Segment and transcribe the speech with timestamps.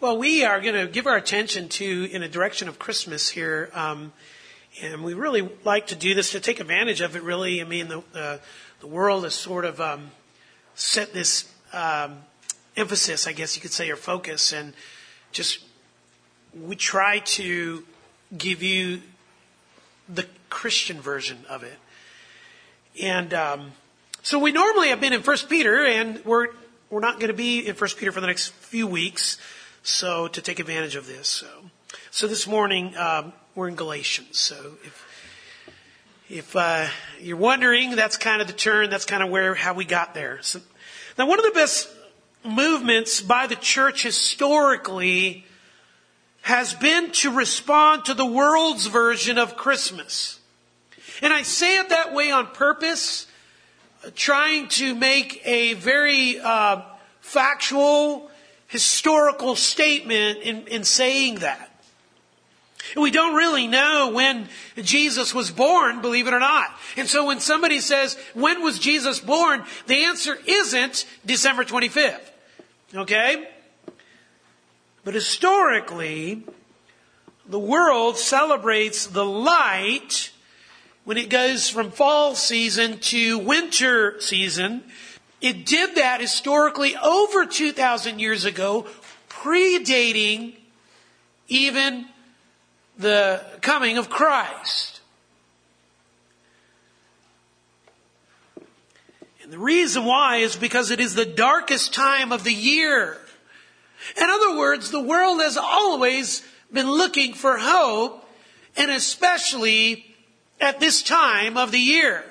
[0.00, 3.68] Well, we are going to give our attention to in a direction of Christmas here,
[3.74, 4.14] um,
[4.80, 7.22] and we really like to do this to take advantage of it.
[7.22, 8.40] Really, I mean, the
[8.80, 10.10] the world has sort of um,
[10.74, 12.16] set this um,
[12.78, 14.72] emphasis, I guess you could say, or focus, and
[15.32, 15.58] just
[16.58, 17.84] we try to
[18.34, 19.02] give you
[20.08, 21.76] the Christian version of it.
[23.02, 23.72] And um,
[24.22, 26.48] so we normally have been in First Peter, and we're
[26.88, 29.36] we're not going to be in First Peter for the next few weeks.
[29.82, 31.46] So to take advantage of this, so
[32.10, 34.38] so this morning um, we're in Galatians.
[34.38, 35.06] So if
[36.28, 36.86] if uh,
[37.18, 38.90] you're wondering, that's kind of the turn.
[38.90, 40.38] That's kind of where how we got there.
[40.42, 40.60] So,
[41.18, 41.88] now, one of the best
[42.44, 45.44] movements by the church historically
[46.42, 50.38] has been to respond to the world's version of Christmas.
[51.20, 53.26] And I say it that way on purpose,
[54.14, 56.82] trying to make a very uh,
[57.20, 58.29] factual
[58.70, 61.66] historical statement in, in saying that.
[62.96, 66.70] We don't really know when Jesus was born, believe it or not.
[66.96, 69.64] And so when somebody says, when was Jesus born?
[69.86, 72.30] The answer isn't December 25th.
[72.94, 73.48] Okay?
[75.04, 76.44] But historically,
[77.46, 80.30] the world celebrates the light
[81.04, 84.84] when it goes from fall season to winter season
[85.40, 88.86] it did that historically over 2,000 years ago,
[89.28, 90.54] predating
[91.48, 92.06] even
[92.98, 95.00] the coming of Christ.
[99.42, 103.16] And the reason why is because it is the darkest time of the year.
[104.20, 108.28] In other words, the world has always been looking for hope,
[108.76, 110.04] and especially
[110.60, 112.24] at this time of the year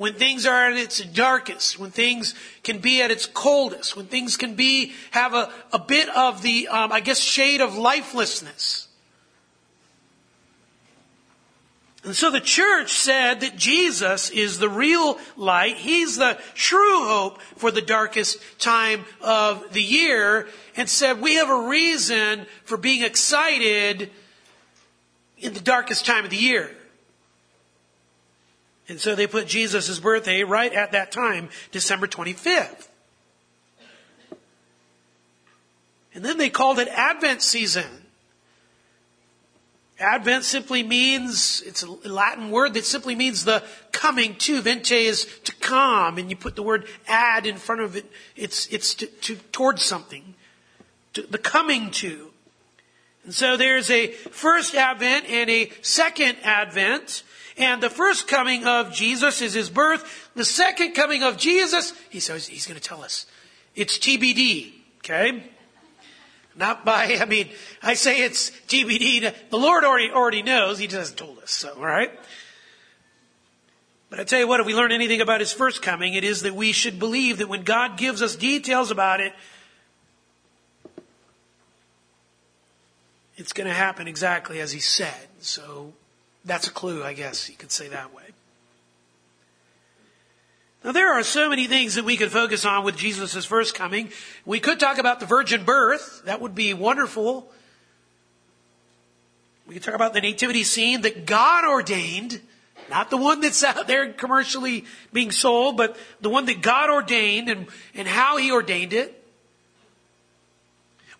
[0.00, 4.38] when things are at its darkest, when things can be at its coldest, when things
[4.38, 8.88] can be, have a, a bit of the, um, I guess, shade of lifelessness.
[12.02, 15.76] And so the church said that Jesus is the real light.
[15.76, 21.50] He's the true hope for the darkest time of the year and said we have
[21.50, 24.10] a reason for being excited
[25.36, 26.74] in the darkest time of the year.
[28.90, 32.88] And so they put Jesus' birthday right at that time, December 25th.
[36.12, 37.86] And then they called it Advent season.
[40.00, 43.62] Advent simply means, it's a Latin word that simply means the
[43.92, 44.60] coming to.
[44.60, 48.10] Vente is to come, and you put the word ad in front of it.
[48.34, 50.34] It's, it's to, to towards something.
[51.12, 52.32] To, the coming to.
[53.22, 57.22] And so there's a first Advent and a second Advent.
[57.60, 60.30] And the first coming of Jesus is his birth.
[60.34, 63.26] The second coming of Jesus, he says he's going to tell us.
[63.76, 65.44] It's TBD, okay?
[66.56, 67.50] Not by, I mean,
[67.82, 69.50] I say it's TBD.
[69.50, 70.78] The Lord already, already knows.
[70.78, 72.10] He just hasn't told us, so, alright?
[74.08, 76.42] But I tell you what, if we learn anything about his first coming, it is
[76.42, 79.34] that we should believe that when God gives us details about it,
[83.36, 85.28] it's going to happen exactly as he said.
[85.40, 85.92] So
[86.44, 88.22] that's a clue, I guess you could say that way.
[90.82, 94.10] Now, there are so many things that we could focus on with Jesus' first coming.
[94.46, 96.22] We could talk about the virgin birth.
[96.24, 97.50] That would be wonderful.
[99.66, 102.40] We could talk about the nativity scene that God ordained,
[102.88, 107.50] not the one that's out there commercially being sold, but the one that God ordained
[107.50, 109.22] and, and how He ordained it.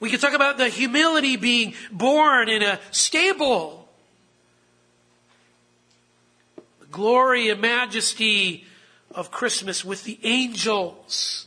[0.01, 3.80] We could talk about the humility being born in a stable
[6.91, 8.65] glory and majesty
[9.15, 11.47] of Christmas with the angels.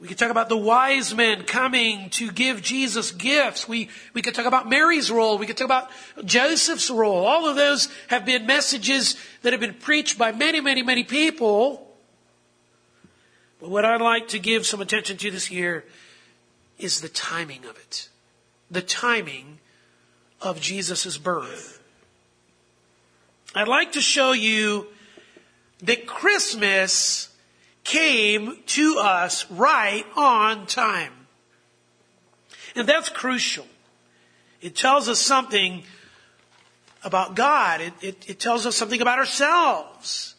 [0.00, 3.68] We could talk about the wise men coming to give Jesus gifts.
[3.68, 5.38] We, we could talk about Mary's role.
[5.38, 5.90] We could talk about
[6.24, 7.24] Joseph's role.
[7.24, 11.86] All of those have been messages that have been preached by many, many, many people.
[13.60, 15.84] But what I'd like to give some attention to this year
[16.80, 18.08] is the timing of it.
[18.72, 19.60] The timing
[20.40, 21.81] of Jesus' birth.
[23.54, 24.86] I'd like to show you
[25.82, 27.28] that Christmas
[27.84, 31.12] came to us right on time.
[32.74, 33.66] And that's crucial.
[34.62, 35.82] It tells us something
[37.04, 37.80] about God.
[37.82, 40.34] It, it, it, tells us something about ourselves.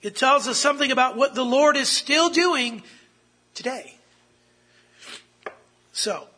[0.00, 2.82] It tells us something about what the Lord is still doing
[3.52, 3.96] today.
[5.92, 6.28] So,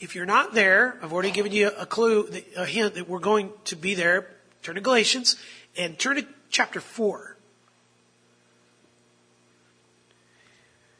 [0.00, 3.52] if you're not there, I've already given you a clue, a hint that we're going
[3.66, 4.26] to be there
[4.62, 5.36] Turn to Galatians
[5.76, 7.36] and turn to chapter 4.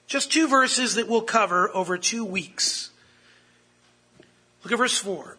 [0.07, 2.91] Just two verses that we'll cover over two weeks.
[4.63, 5.37] Look at verse 4.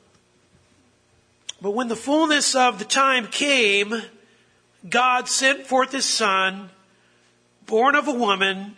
[1.62, 4.02] But when the fullness of the time came,
[4.90, 6.70] God sent forth his son,
[7.66, 8.76] born of a woman,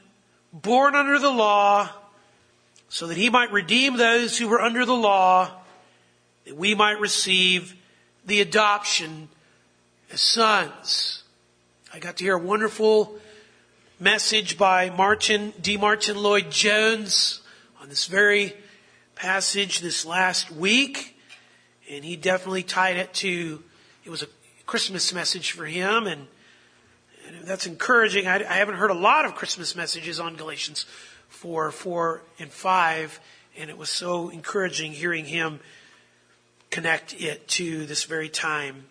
[0.54, 1.90] born under the law,
[2.90, 5.50] so that he might redeem those who were under the law,
[6.46, 7.76] that we might receive
[8.26, 9.30] the adoption
[10.18, 11.24] sons.
[11.94, 13.18] I got to hear a wonderful
[14.00, 15.78] message by Martin, D.
[15.78, 17.42] Martyn Lloyd-Jones
[17.82, 18.54] on this very
[19.16, 21.18] passage this last week.
[21.90, 23.64] And he definitely tied it to,
[24.04, 24.28] it was a
[24.66, 26.28] Christmas message for him and,
[27.28, 28.28] and that's encouraging.
[28.28, 30.86] I, I, haven't heard a lot of Christmas messages on Galatians
[31.30, 33.20] 4, 4 and 5
[33.58, 35.60] and it was so encouraging hearing him
[36.70, 38.86] connect it to this very time.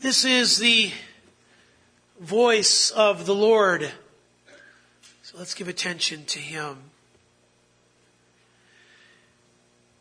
[0.00, 0.90] This is the
[2.18, 3.92] voice of the Lord.
[5.20, 6.78] So let's give attention to Him.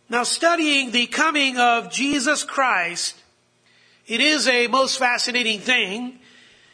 [0.08, 3.18] Now studying the coming of Jesus Christ,
[4.08, 6.20] it is a most fascinating thing.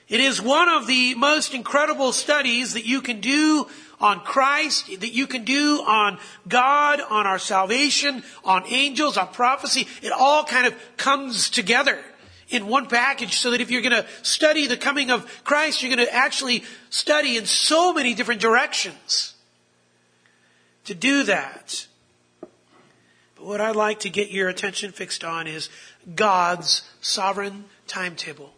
[0.07, 3.65] It is one of the most incredible studies that you can do
[3.99, 9.87] on Christ, that you can do on God, on our salvation, on angels, on prophecy.
[10.03, 12.03] It all kind of comes together
[12.49, 15.95] in one package so that if you're going to study the coming of Christ, you're
[15.95, 19.33] going to actually study in so many different directions.
[20.85, 21.87] To do that.
[23.35, 25.69] But what I'd like to get your attention fixed on is
[26.13, 28.53] God's sovereign timetable.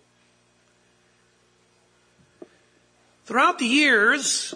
[3.25, 4.54] Throughout the years,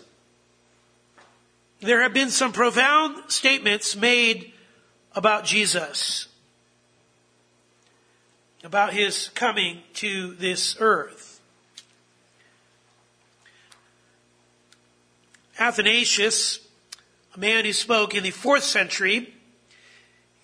[1.80, 4.51] there have been some profound statements made
[5.16, 6.27] about Jesus
[8.63, 11.42] about his coming to this earth.
[15.60, 16.60] Athanasius,
[17.36, 19.34] a man who spoke in the fourth century,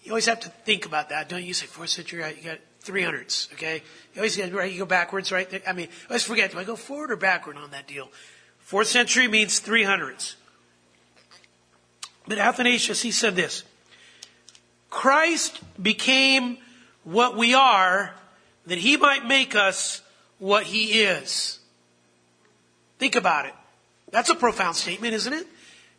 [0.04, 1.48] you always have to think about that, don't you?
[1.48, 3.82] you say fourth century, you got 300s, okay?
[4.14, 5.62] You always get, right, you go backwards, right?
[5.68, 8.10] I mean, always forget, do I go forward or backward on that deal?
[8.60, 10.36] Fourth century means 300s.
[12.28, 13.64] But Athanasius, he said this,
[14.90, 16.58] Christ became
[17.08, 18.14] what we are
[18.66, 20.02] that he might make us
[20.40, 21.58] what he is.
[23.00, 23.54] Think about it.
[24.12, 25.48] That's a profound statement, isn't it?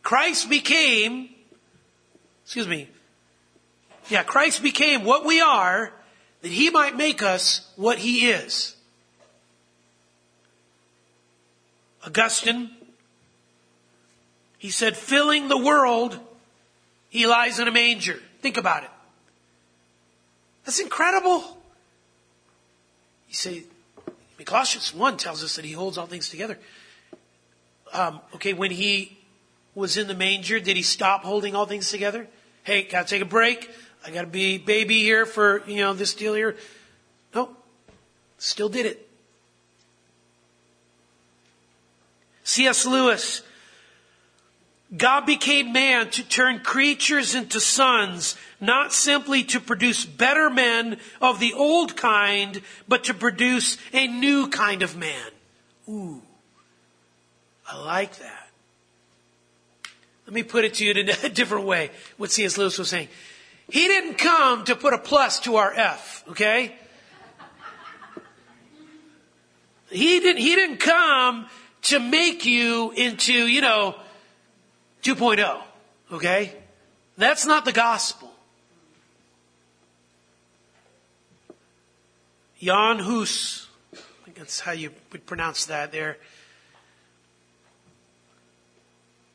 [0.03, 1.31] Christ became,
[2.45, 2.91] excuse me,
[4.11, 5.93] yeah, Christ became what we are
[6.43, 8.77] that he might make us what he is.
[12.07, 12.71] Augustine,
[14.59, 16.21] he said, filling the world,
[17.09, 18.21] he lies in a manger.
[18.43, 18.91] Think about it.
[20.69, 21.57] That's incredible.
[23.27, 23.63] You say,
[24.45, 26.59] Colossians 1 tells us that he holds all things together.
[27.95, 29.17] Um, okay, when he
[29.75, 32.27] was in the manger, did he stop holding all things together?
[32.65, 33.71] Hey, gotta take a break.
[34.07, 36.55] I gotta be baby here for, you know, this deal here.
[37.35, 37.49] No.
[38.37, 39.09] Still did it.
[42.45, 42.85] C.S.
[42.85, 43.41] Lewis
[44.97, 51.41] God became man to turn creatures into sons, not simply to produce better men of
[51.41, 55.31] the old kind, but to produce a new kind of man.
[55.91, 56.23] Ooh,
[57.71, 58.49] I like that.
[60.27, 62.57] Let me put it to you in a different way, what C.S.
[62.57, 63.09] Lewis was saying.
[63.71, 66.75] He didn't come to put a plus to our F, okay?
[69.91, 71.47] He didn't, he didn't come
[71.83, 73.97] to make you into, you know,
[75.03, 75.63] 2.0.
[76.13, 76.53] Okay?
[77.17, 78.33] That's not the gospel.
[82.61, 86.19] Jan Hus, I think that's how you would pronounce that there.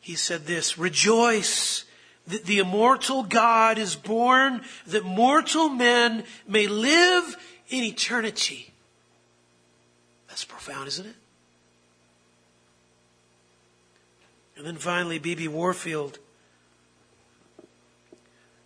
[0.02, 1.86] He said this, rejoice
[2.28, 7.38] that the immortal God is born, that mortal men may live
[7.70, 8.72] in eternity.
[10.28, 11.16] That's profound, isn't it?
[14.64, 15.50] And then finally, B.B.
[15.50, 16.20] Warfield.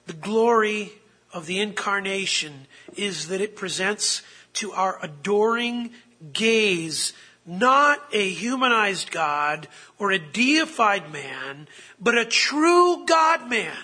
[0.05, 0.91] The glory
[1.33, 4.21] of the incarnation is that it presents
[4.53, 5.89] to our adoring
[6.33, 7.13] gaze
[7.47, 11.67] not a humanized God or a deified man,
[11.99, 13.75] but a true God man.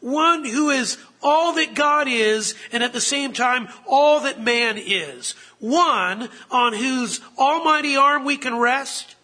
[0.00, 4.76] One who is all that God is and at the same time all that man
[4.76, 5.36] is.
[5.60, 9.14] One on whose almighty arm we can rest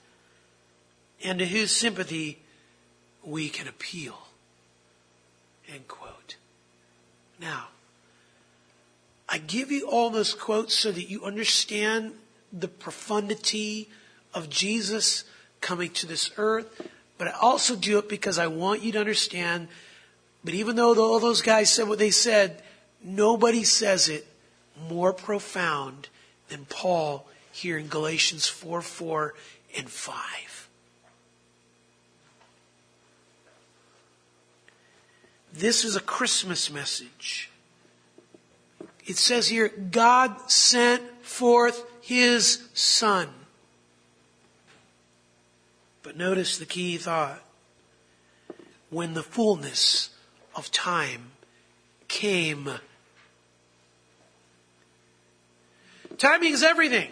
[1.24, 2.38] and to whose sympathy
[3.24, 4.18] we can appeal.
[5.72, 6.36] End quote.
[7.40, 7.68] Now,
[9.28, 12.12] I give you all those quotes so that you understand
[12.52, 13.88] the profundity
[14.34, 15.24] of Jesus'
[15.60, 19.68] coming to this earth, but I also do it because I want you to understand.
[20.44, 22.62] But even though all those guys said what they said,
[23.02, 24.26] nobody says it
[24.88, 26.08] more profound
[26.48, 29.34] than Paul here in Galatians 4 4
[29.78, 30.53] and 5.
[35.56, 37.48] This is a Christmas message.
[39.06, 43.28] It says here, God sent forth his son.
[46.02, 47.40] But notice the key thought.
[48.90, 50.10] When the fullness
[50.56, 51.30] of time
[52.08, 52.68] came.
[56.18, 57.10] Timing is everything.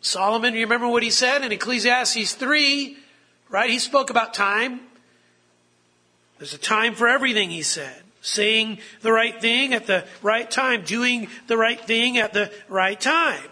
[0.00, 2.96] Solomon, you remember what he said in Ecclesiastes 3,
[3.50, 3.68] right?
[3.68, 4.80] He spoke about time.
[6.42, 8.02] There's a time for everything, he said.
[8.20, 13.00] Saying the right thing at the right time, doing the right thing at the right
[13.00, 13.48] time.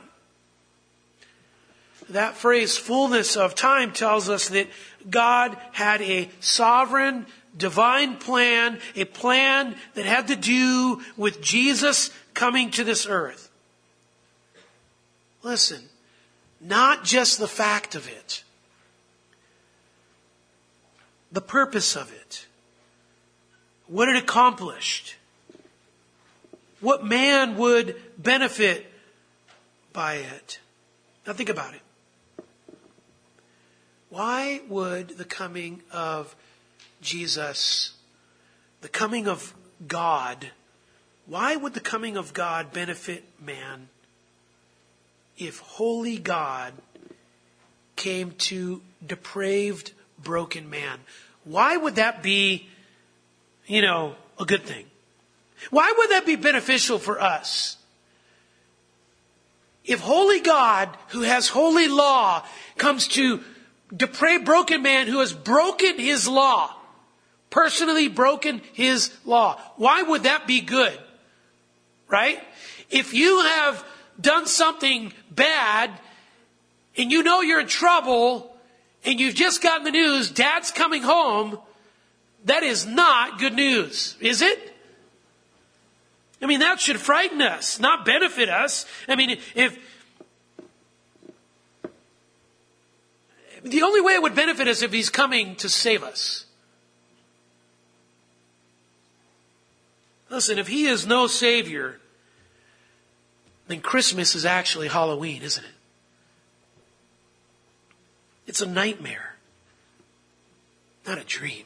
[2.09, 4.67] That phrase, fullness of time, tells us that
[5.09, 12.73] God had a sovereign, divine plan, a plan that had to do with Jesus coming
[12.73, 13.53] to this earth.
[15.45, 15.83] Listen,
[16.61, 18.43] not just the fact of it,
[21.31, 22.47] the purpose of it,
[23.91, 25.17] what it accomplished,
[26.81, 28.87] what man would benefit
[29.93, 30.61] by it.
[31.27, 31.81] Now think about it.
[34.09, 36.37] Why would the coming of
[37.03, 37.95] Jesus,
[38.81, 39.55] the coming of
[39.87, 40.51] God,
[41.27, 43.89] why would the coming of God benefit man
[45.37, 46.75] if holy God
[47.97, 49.93] came to depraved,
[50.23, 51.01] broken man?
[51.43, 52.69] Why would that be,
[53.71, 54.85] you know, a good thing?
[55.71, 57.77] Why would that be beneficial for us?
[59.85, 62.45] If holy God, who has holy law,
[62.79, 63.41] comes to
[63.95, 66.75] depraved, broken man who has broken his law,
[67.49, 70.99] personally broken his law, why would that be good?
[72.09, 72.43] Right?
[72.91, 73.85] If you have
[74.21, 75.93] done something bad
[76.97, 78.53] and you know you're in trouble
[79.05, 81.61] and you've just gotten the news, dad's coming home,
[82.45, 84.71] that is not good news, is it?
[86.43, 88.87] I mean, that should frighten us, not benefit us.
[89.07, 89.79] I mean, if,
[93.63, 96.47] the only way it would benefit us if he's coming to save us.
[100.31, 101.99] Listen, if he is no savior,
[103.67, 105.71] then Christmas is actually Halloween, isn't it?
[108.47, 109.37] It's a nightmare,
[111.07, 111.65] not a dream.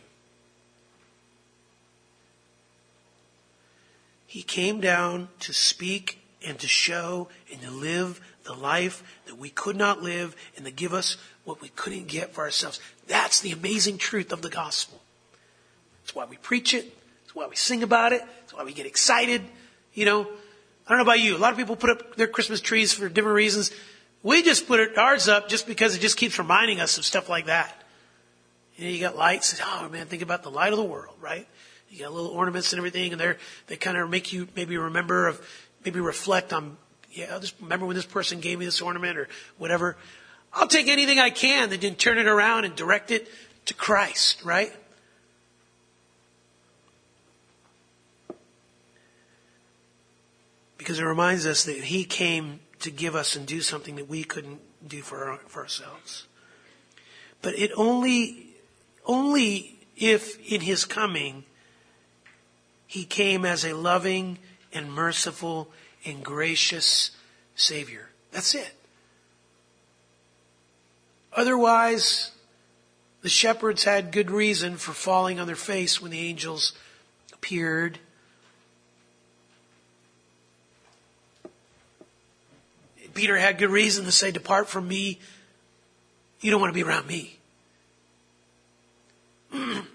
[4.35, 9.49] He came down to speak and to show and to live the life that we
[9.49, 12.81] could not live and to give us what we couldn't get for ourselves.
[13.07, 15.01] That's the amazing truth of the gospel.
[16.03, 16.93] That's why we preach it.
[17.23, 18.23] That's why we sing about it.
[18.41, 19.41] That's why we get excited.
[19.93, 21.37] You know, I don't know about you.
[21.37, 23.71] A lot of people put up their Christmas trees for different reasons.
[24.25, 27.47] We just put ours up just because it just keeps reminding us of stuff like
[27.47, 27.73] that.
[28.79, 29.61] You know, you got lights.
[29.65, 31.47] Oh man, think about the light of the world, right?
[31.95, 35.29] You got little ornaments and everything, and they're they kind of make you maybe remember
[35.29, 35.41] of
[35.85, 36.77] maybe reflect on.
[37.11, 39.97] Yeah, oh, I'll just remember when this person gave me this ornament or whatever.
[40.53, 43.29] I'll take anything I can that didn't turn it around and direct it
[43.67, 44.73] to Christ, right?
[50.85, 54.23] because it reminds us that He came to give us and do something that we
[54.23, 56.27] couldn't do for, our, for ourselves.
[57.41, 58.49] But it only,
[59.07, 61.45] only if in His coming
[62.95, 64.39] He came as a loving
[64.73, 65.69] and merciful
[66.05, 67.11] and gracious
[67.57, 68.11] Savior.
[68.31, 68.73] That's it.
[71.33, 72.31] Otherwise,
[73.23, 76.73] the shepherds had good reason for falling on their face when the angels
[77.33, 77.99] appeared
[83.13, 85.19] Peter had good reason to say, Depart from me.
[86.41, 87.39] You don't want to be around me.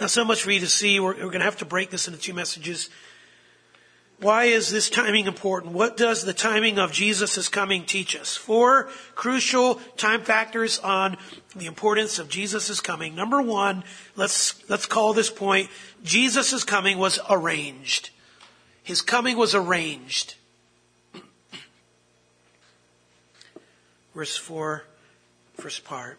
[0.00, 0.98] Not so much for you to see.
[0.98, 2.88] We're, we're going to have to break this into two messages.
[4.18, 5.74] Why is this timing important?
[5.74, 8.34] What does the timing of Jesus' coming teach us?
[8.36, 11.18] Four crucial time factors on
[11.54, 13.14] the importance of Jesus' coming.
[13.14, 13.84] Number one,
[14.16, 15.70] let's, let's call this point,
[16.02, 18.10] Jesus' coming was arranged.
[18.82, 20.34] His coming was arranged.
[24.14, 24.84] verse 4,
[25.54, 26.18] first part.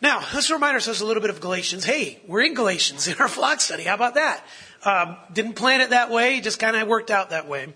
[0.00, 1.84] Now, let's remind ourselves a little bit of Galatians.
[1.84, 3.82] Hey, we're in Galatians in our flock study.
[3.82, 4.44] How about that?
[4.84, 7.74] Um, didn't plan it that way, just kind of worked out that way.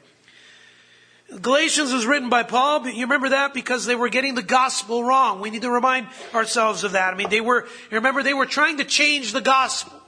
[1.40, 5.40] Galatians was written by Paul, you remember that because they were getting the gospel wrong.
[5.40, 7.12] We need to remind ourselves of that.
[7.12, 9.98] I mean, they were, you remember, they were trying to change the gospel.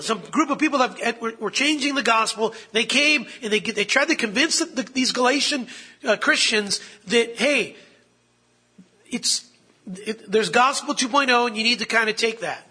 [0.00, 2.54] Some group of people that were changing the gospel.
[2.70, 5.66] They came and they, they tried to convince the, these Galatian
[6.04, 7.74] uh, Christians that, hey,
[9.10, 9.47] it's,
[9.94, 12.66] it, there's gospel 2.0 and you need to kind of take that.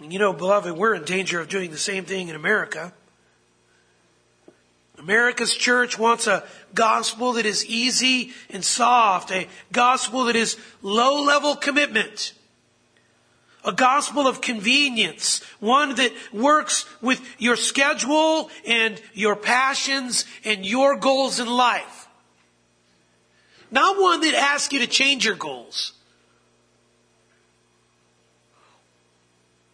[0.00, 2.92] You know, beloved, we're in danger of doing the same thing in America.
[4.98, 6.44] America's church wants a
[6.74, 12.32] gospel that is easy and soft, a gospel that is low level commitment,
[13.64, 20.96] a gospel of convenience, one that works with your schedule and your passions and your
[20.96, 21.97] goals in life.
[23.70, 25.92] Not one that asks you to change your goals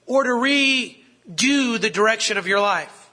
[0.07, 3.11] or to redo the direction of your life.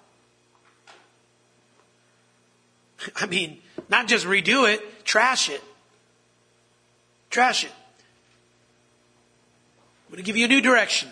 [3.15, 3.59] I mean,
[3.89, 5.61] not just redo it, trash it.
[7.29, 7.71] Trash it.
[10.07, 11.09] I'm going to give you a new direction.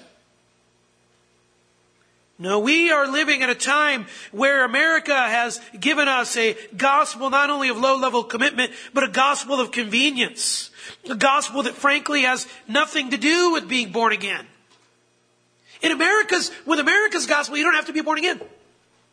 [2.41, 7.49] No, we are living in a time where America has given us a gospel not
[7.49, 10.71] only of low level commitment, but a gospel of convenience.
[11.09, 14.47] A gospel that frankly has nothing to do with being born again.
[15.81, 18.39] In America's, with America's gospel, you don't have to be born again.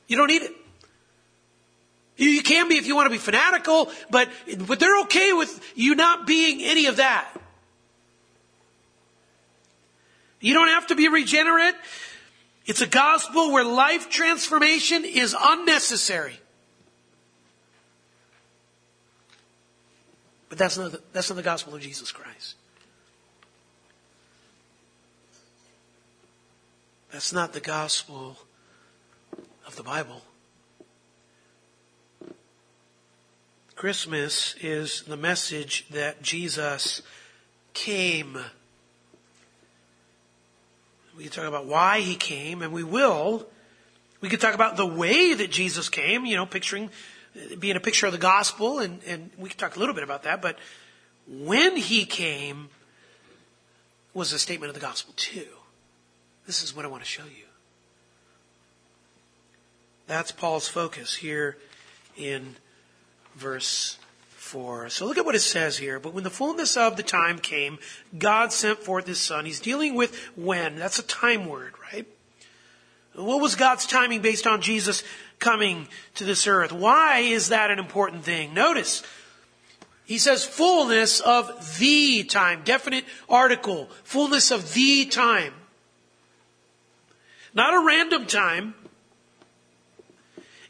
[0.06, 0.52] You don't need it.
[2.16, 4.28] You can be if you want to be fanatical, but,
[4.66, 7.28] but they're okay with you not being any of that.
[10.40, 11.74] You don't have to be regenerate.
[12.66, 16.40] It's a gospel where life transformation is unnecessary.
[20.48, 22.56] But that's not the, that's not the gospel of Jesus Christ.
[27.12, 28.36] That's not the gospel
[29.66, 30.22] of the Bible.
[33.76, 37.02] Christmas is the message that Jesus
[37.74, 38.38] came.
[41.16, 43.46] We can talk about why he came, and we will.
[44.20, 46.90] We could talk about the way that Jesus came, you know, picturing,
[47.34, 50.04] uh, being a picture of the gospel, and, and we could talk a little bit
[50.04, 50.58] about that, but
[51.26, 52.68] when he came
[54.16, 55.46] was a statement of the gospel too.
[56.46, 57.44] This is what I want to show you.
[60.06, 61.58] That's Paul's focus here
[62.16, 62.56] in
[63.34, 63.98] verse
[64.46, 64.88] 4.
[64.88, 65.98] So look at what it says here.
[65.98, 67.78] But when the fullness of the time came,
[68.16, 69.44] God sent forth his son.
[69.44, 70.76] He's dealing with when.
[70.76, 72.06] That's a time word, right?
[73.14, 75.02] What was God's timing based on Jesus
[75.38, 76.72] coming to this earth?
[76.72, 78.54] Why is that an important thing?
[78.54, 79.02] Notice,
[80.04, 82.62] he says fullness of the time.
[82.64, 83.88] Definite article.
[84.04, 85.54] Fullness of the time.
[87.52, 88.74] Not a random time.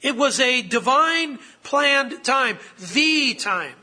[0.07, 3.75] It was a divine planned time, the time,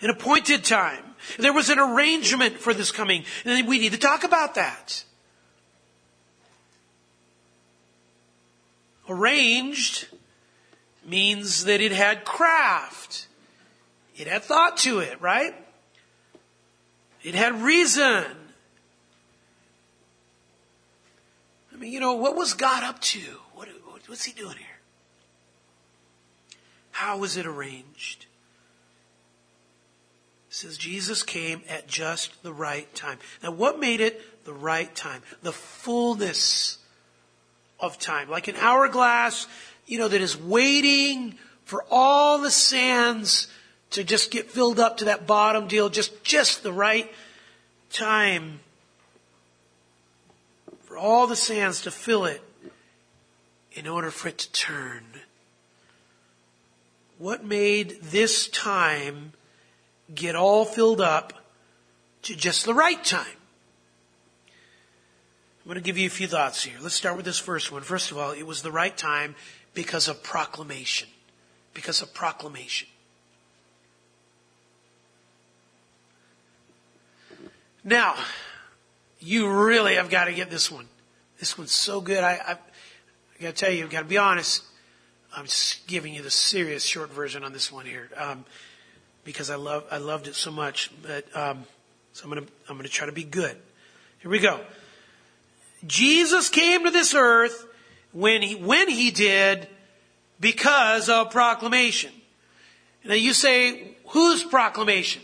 [0.00, 1.04] an appointed time.
[1.38, 5.04] There was an arrangement for this coming, and we need to talk about that.
[9.08, 10.08] Arranged
[11.06, 13.28] means that it had craft.
[14.16, 15.54] It had thought to it, right?
[17.22, 18.24] It had reason.
[21.72, 23.41] I mean, you know, what was God up to?
[24.12, 24.66] What, what's he doing here?
[26.90, 28.26] How was it arranged?
[30.50, 33.16] It says Jesus came at just the right time.
[33.42, 35.22] Now, what made it the right time?
[35.42, 36.76] The fullness
[37.80, 38.28] of time.
[38.28, 39.46] Like an hourglass,
[39.86, 43.48] you know, that is waiting for all the sands
[43.92, 47.10] to just get filled up to that bottom deal, just, just the right
[47.90, 48.60] time
[50.82, 52.42] for all the sands to fill it
[53.74, 55.04] in order for it to turn.
[57.18, 59.32] What made this time
[60.14, 61.32] get all filled up
[62.22, 63.36] to just the right time?
[65.62, 66.74] I'm going to give you a few thoughts here.
[66.82, 67.82] Let's start with this first one.
[67.82, 69.36] First of all, it was the right time
[69.74, 71.08] because of proclamation.
[71.72, 72.88] Because of proclamation.
[77.84, 78.16] Now,
[79.20, 80.88] you really have got to get this one.
[81.38, 82.22] This one's so good.
[82.22, 82.56] I, I,
[83.42, 84.62] I got to tell you, I've got to be honest.
[85.36, 88.44] I'm just giving you the serious short version on this one here, um,
[89.24, 90.92] because I love I loved it so much.
[91.02, 91.64] But um,
[92.12, 93.56] so I'm gonna I'm gonna try to be good.
[94.20, 94.60] Here we go.
[95.84, 97.66] Jesus came to this earth
[98.12, 99.66] when he when he did
[100.38, 102.12] because of proclamation.
[103.04, 105.20] Now you say, whose proclamation?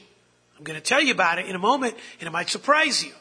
[0.56, 3.12] I'm going to tell you about it in a moment, and it might surprise you.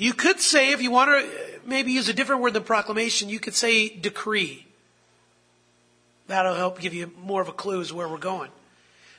[0.00, 3.38] You could say, if you want to maybe use a different word than proclamation, you
[3.38, 4.64] could say decree.
[6.26, 8.50] That'll help give you more of a clue as where we're going.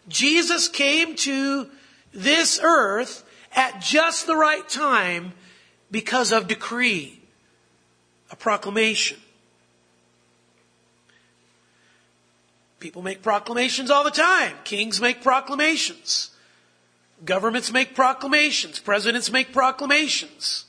[0.07, 1.69] Jesus came to
[2.15, 3.23] this earth
[3.55, 5.33] at just the right time
[5.91, 7.19] because of decree,
[8.31, 9.19] a proclamation.
[12.79, 14.55] People make proclamations all the time.
[14.63, 16.31] Kings make proclamations.
[17.23, 18.79] Governments make proclamations.
[18.79, 20.65] Presidents make proclamations.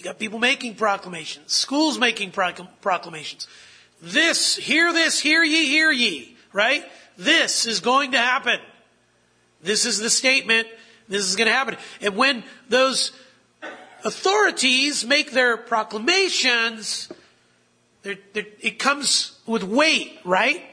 [0.00, 1.52] You got people making proclamations.
[1.52, 3.46] Schools making proclamations.
[4.00, 6.86] This, hear this, hear ye, hear ye, right?
[7.18, 8.60] This is going to happen.
[9.62, 10.68] This is the statement.
[11.06, 11.76] This is going to happen.
[12.00, 13.12] And when those
[14.02, 17.12] authorities make their proclamations,
[18.00, 20.64] they're, they're, it comes with weight, right?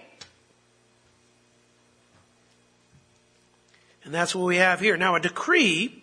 [4.05, 4.95] And that's what we have here.
[4.95, 6.01] Now, a decree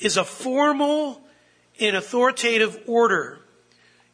[0.00, 1.22] is a formal
[1.80, 3.38] and authoritative order.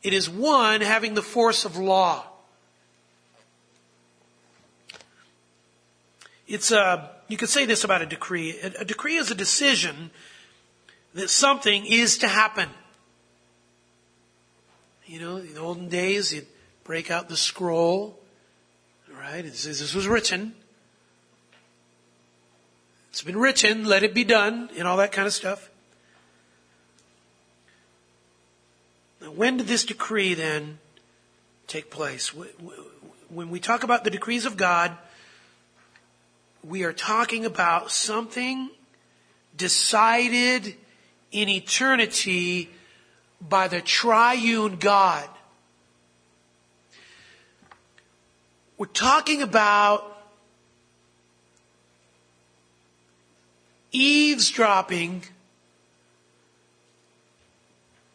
[0.02, 2.24] It is one having the force of law.
[6.46, 8.56] It's a, you could say this about a decree.
[8.62, 10.10] A, a decree is a decision
[11.14, 12.68] that something is to happen.
[15.06, 16.46] You know, in the olden days, you'd
[16.84, 18.18] break out the scroll,
[19.12, 19.44] right?
[19.44, 20.54] It says this was written.
[23.10, 25.70] It's been written, let it be done, and all that kind of stuff.
[29.34, 30.78] When did this decree then
[31.66, 32.32] take place?
[33.28, 34.96] When we talk about the decrees of God,
[36.62, 38.70] we are talking about something
[39.56, 40.74] decided
[41.32, 42.70] in eternity
[43.40, 45.28] by the triune God.
[48.78, 50.12] We're talking about
[53.92, 55.24] eavesdropping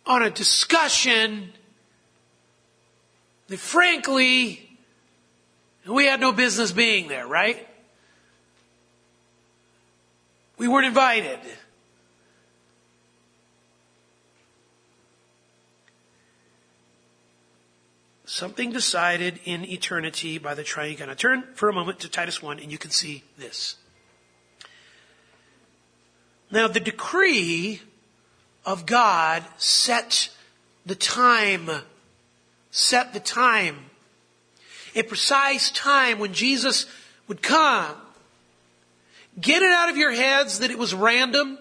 [0.06, 1.52] on a discussion
[3.48, 4.78] that frankly,
[5.88, 7.68] we had no business being there, right?
[10.58, 11.40] We weren't invited.
[18.26, 21.10] Something decided in eternity by the triune God.
[21.10, 23.76] Now turn for a moment to Titus 1 and you can see this.
[26.50, 27.82] Now the decree
[28.66, 30.30] of God set
[30.86, 31.70] the time,
[32.72, 33.78] set the time,
[34.96, 36.86] a precise time when Jesus
[37.28, 37.96] would come.
[39.40, 41.58] Get it out of your heads that it was random.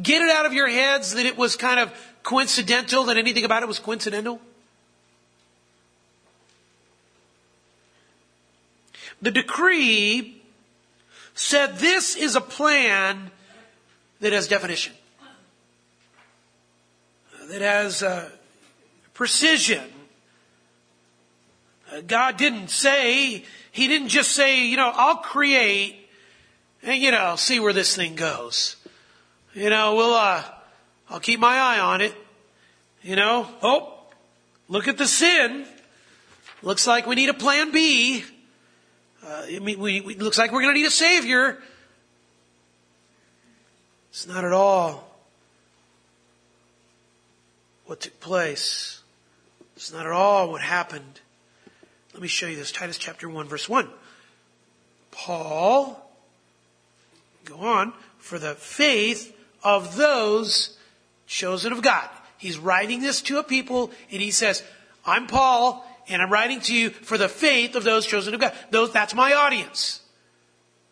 [0.00, 3.62] Get it out of your heads that it was kind of coincidental, that anything about
[3.62, 4.40] it was coincidental.
[9.22, 10.42] The decree
[11.34, 13.30] said this is a plan
[14.20, 14.94] that has definition,
[17.50, 18.30] that has uh,
[19.12, 19.82] precision.
[21.92, 26.08] Uh, God didn't say, He didn't just say, you know, I'll create
[26.84, 28.76] and, you know, see where this thing goes.
[29.52, 30.44] You know, we'll, uh,
[31.08, 32.14] I'll keep my eye on it.
[33.02, 33.98] You know, oh,
[34.68, 35.66] look at the sin.
[36.62, 38.22] Looks like we need a plan B.
[39.26, 41.58] Uh, I mean, we, we, looks like we're going to need a savior.
[44.10, 45.09] It's not at all
[47.90, 49.00] what took place.
[49.74, 51.20] It's not at all what happened.
[52.12, 52.70] Let me show you this.
[52.70, 53.88] Titus chapter 1 verse 1.
[55.10, 56.08] Paul,
[57.44, 60.78] go on, for the faith of those
[61.26, 62.08] chosen of God.
[62.38, 64.62] He's writing this to a people and he says,
[65.04, 68.52] I'm Paul and I'm writing to you for the faith of those chosen of God.
[68.70, 70.00] Those, that's my audience.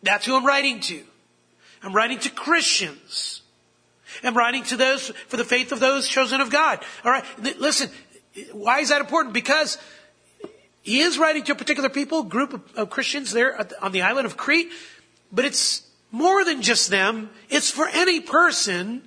[0.03, 1.01] That's who I'm writing to.
[1.81, 3.38] I'm writing to Christians.
[4.23, 6.83] I'm writing to those for the faith of those chosen of God.
[7.03, 7.23] All right.
[7.59, 7.89] Listen,
[8.51, 9.33] why is that important?
[9.33, 9.77] Because
[10.81, 14.25] he is writing to a particular people, group of, of Christians there on the island
[14.25, 14.71] of Crete,
[15.31, 17.29] but it's more than just them.
[17.49, 19.01] It's for any person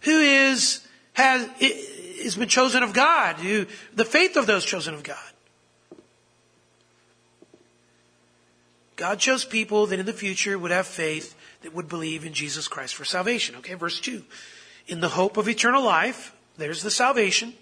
[0.00, 1.46] who is, has,
[2.22, 5.18] has been chosen of God, who, the faith of those chosen of God.
[8.96, 12.68] God chose people that in the future would have faith that would believe in Jesus
[12.68, 13.56] Christ for salvation.
[13.56, 14.22] Okay, verse 2.
[14.86, 17.54] In the hope of eternal life, there's the salvation.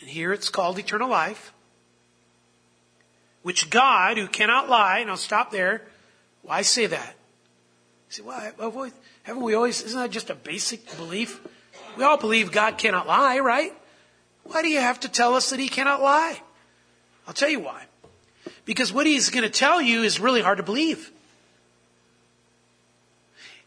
[0.00, 1.52] And here it's called eternal life.
[3.42, 5.82] Which God, who cannot lie, and I'll stop there.
[6.42, 7.14] Why say that?
[8.10, 8.90] You say, well,
[9.22, 11.40] haven't we always, isn't that just a basic belief?
[11.96, 13.72] We all believe God cannot lie, right?
[14.42, 16.42] Why do you have to tell us that He cannot lie?
[17.28, 17.84] I'll tell you why.
[18.64, 21.12] Because what He's going to tell you is really hard to believe.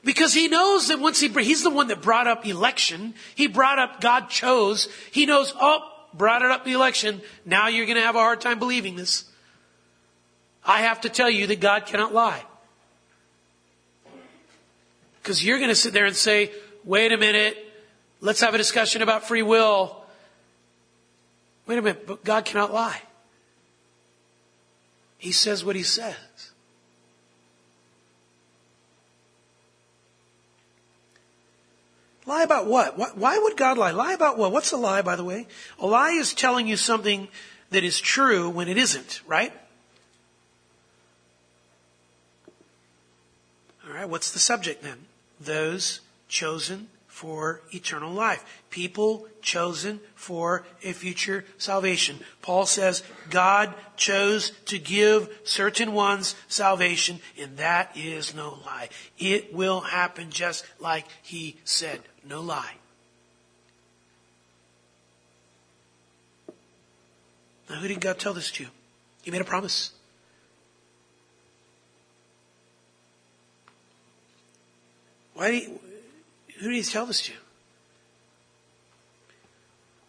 [0.03, 3.13] Because he knows that once he, he's the one that brought up election.
[3.35, 4.87] He brought up God chose.
[5.11, 7.21] He knows, oh, brought it up the election.
[7.45, 9.25] Now you're going to have a hard time believing this.
[10.65, 12.43] I have to tell you that God cannot lie.
[15.21, 16.51] Because you're going to sit there and say,
[16.83, 17.57] wait a minute,
[18.21, 20.03] let's have a discussion about free will.
[21.67, 23.01] Wait a minute, but God cannot lie.
[25.17, 26.48] He says what he says.
[32.29, 33.17] Lie about what?
[33.17, 33.89] Why would God lie?
[33.89, 34.51] Lie about what?
[34.51, 35.47] What's a lie, by the way?
[35.79, 37.27] A lie is telling you something
[37.71, 39.51] that is true when it isn't, right?
[43.83, 45.07] All right, what's the subject then?
[45.41, 46.89] Those chosen
[47.19, 48.63] for eternal life.
[48.69, 52.17] People chosen for a future salvation.
[52.41, 58.87] Paul says God chose to give certain ones salvation, and that is no lie.
[59.17, 61.99] It will happen just like he said.
[62.25, 62.75] No lie.
[67.69, 68.65] Now, who did God tell this to?
[69.23, 69.91] He made a promise.
[75.33, 75.67] Why
[76.59, 77.33] who did he tell this to?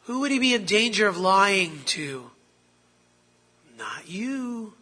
[0.04, 2.30] Who would he be in danger of lying to?
[3.78, 4.72] Not you.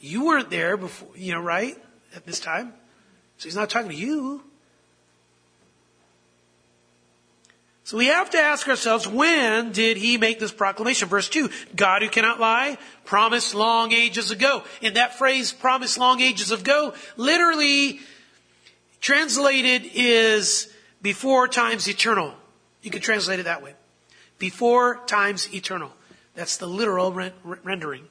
[0.00, 1.76] You weren't there before, you know, right?
[2.14, 2.72] At this time.
[3.38, 4.42] So he's not talking to you.
[7.84, 11.08] So we have to ask ourselves, when did he make this proclamation?
[11.08, 14.62] Verse 2, God who cannot lie, promised long ages ago.
[14.80, 17.98] And that phrase, promised long ages ago, literally
[19.00, 20.71] translated is
[21.02, 22.34] before times eternal.
[22.82, 23.74] You could translate it that way.
[24.38, 25.92] Before times eternal.
[26.34, 28.08] That's the literal rendering.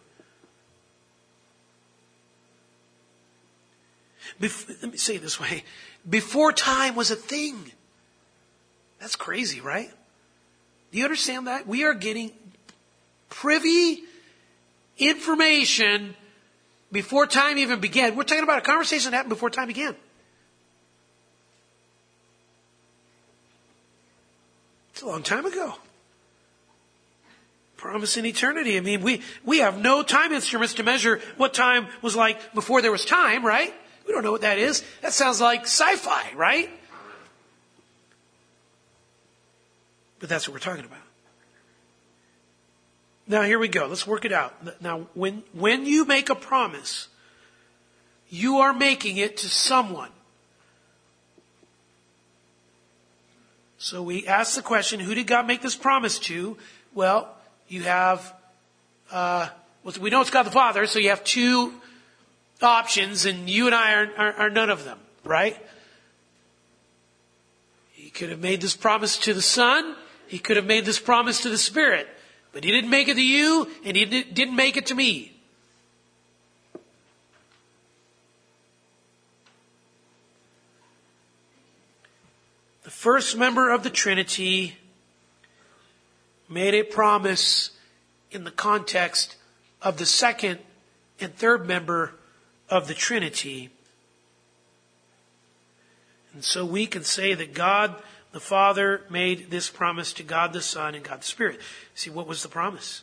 [4.40, 5.64] Bef- let me say it this way.
[6.10, 7.72] Before time was a thing.
[9.00, 9.90] That's crazy, right?
[10.92, 11.68] Do you understand that?
[11.68, 12.32] We are getting
[13.30, 14.04] privy
[14.98, 16.16] information
[16.92, 18.16] before time even began.
[18.16, 19.96] We're talking about a conversation that happened before time began.
[25.02, 25.74] It's a long time ago.
[27.76, 28.78] Promise in eternity.
[28.78, 32.84] I mean, we, we have no time instruments to measure what time was like before
[32.84, 33.74] there was time, right?
[34.06, 34.84] We don't know what that is.
[35.02, 36.70] That sounds like sci-fi, right?
[40.20, 41.00] But that's what we're talking about.
[43.26, 43.88] Now here we go.
[43.88, 44.84] Let's work it out.
[44.84, 47.08] Now when, when you make a promise,
[48.30, 50.12] you are making it to someone.
[53.84, 56.56] So we ask the question, who did God make this promise to?
[56.94, 57.36] Well,
[57.68, 58.32] you have,
[59.10, 59.50] uh,
[60.00, 61.74] we know it's God the Father, so you have two
[62.62, 65.58] options, and you and I are, are, are none of them, right?
[67.94, 69.96] He could have made this promise to the Son,
[70.28, 72.08] he could have made this promise to the Spirit,
[72.52, 75.31] but he didn't make it to you, and he didn't make it to me.
[83.02, 84.76] First member of the Trinity
[86.48, 87.72] made a promise
[88.30, 89.38] in the context
[89.82, 90.60] of the second
[91.20, 92.14] and third member
[92.70, 93.72] of the Trinity.
[96.36, 97.96] And so we can say that God
[98.34, 101.60] the Father made this promise to God the Son and God the Spirit.
[101.96, 103.02] See, what was the promise?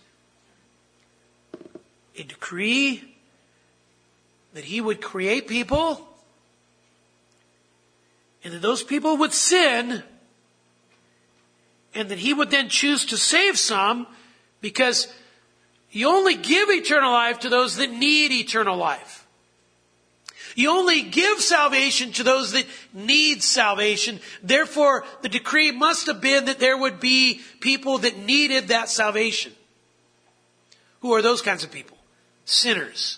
[2.16, 3.16] A decree
[4.54, 6.07] that He would create people
[8.44, 10.02] and that those people would sin
[11.94, 14.06] and that he would then choose to save some
[14.60, 15.12] because
[15.90, 19.26] you only give eternal life to those that need eternal life.
[20.54, 24.18] You only give salvation to those that need salvation.
[24.42, 29.52] Therefore, the decree must have been that there would be people that needed that salvation.
[31.00, 31.96] Who are those kinds of people?
[32.44, 33.17] Sinners.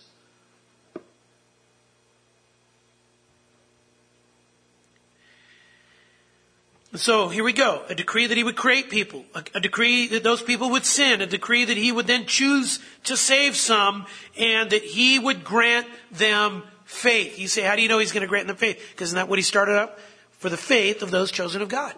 [6.94, 7.83] So here we go.
[7.88, 9.24] A decree that he would create people.
[9.35, 11.20] A, a, decree that those people would sin.
[11.20, 15.87] A decree that he would then choose to save some and that he would grant
[16.11, 17.38] them faith.
[17.38, 18.85] You say, how do you know he's going to grant them faith?
[18.90, 20.00] Because isn't that what he started up?
[20.33, 21.94] For the faith of those chosen of God.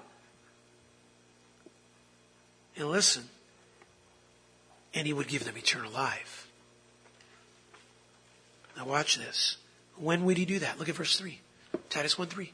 [2.76, 3.24] And listen.
[4.92, 6.50] And he would give them eternal life.
[8.76, 9.56] Now watch this.
[9.96, 10.78] When would he do that?
[10.78, 11.40] Look at verse 3.
[11.88, 12.52] Titus 1 3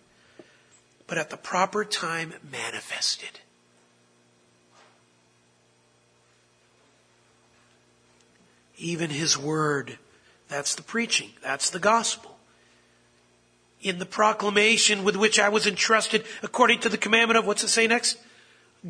[1.09, 3.41] but at the proper time manifested.
[8.77, 9.99] Even his word,
[10.49, 12.37] that's the preaching, that's the gospel.
[13.81, 17.69] in the proclamation with which I was entrusted according to the commandment of, what's it
[17.69, 18.19] say next?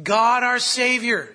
[0.03, 1.35] God our Savior.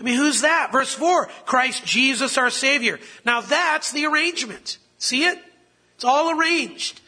[0.00, 0.72] I mean, who's that?
[0.72, 2.98] Verse 4, Christ Jesus our Savior.
[3.24, 4.78] Now that's the arrangement.
[4.98, 5.38] See it?
[5.94, 7.00] It's all arranged.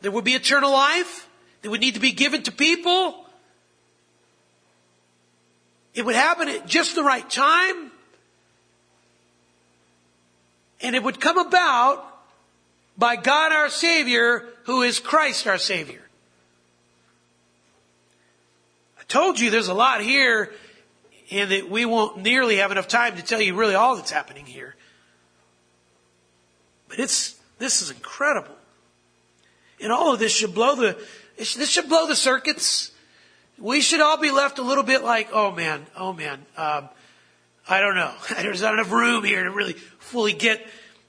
[0.00, 1.28] There would be eternal life
[1.62, 3.26] that would need to be given to people.
[5.94, 7.90] It would happen at just the right time.
[10.80, 12.04] And it would come about
[12.96, 16.02] by God our Savior, who is Christ our Savior.
[19.00, 20.52] I told you there's a lot here
[21.30, 24.46] and that we won't nearly have enough time to tell you really all that's happening
[24.46, 24.74] here.
[26.88, 28.57] But it's, this is incredible.
[29.80, 30.96] And all of this should blow the,
[31.36, 32.90] this should blow the circuits.
[33.58, 36.88] We should all be left a little bit like, oh man, oh man, um,
[37.68, 38.14] I don't know.
[38.36, 40.66] There's not enough room here to really fully get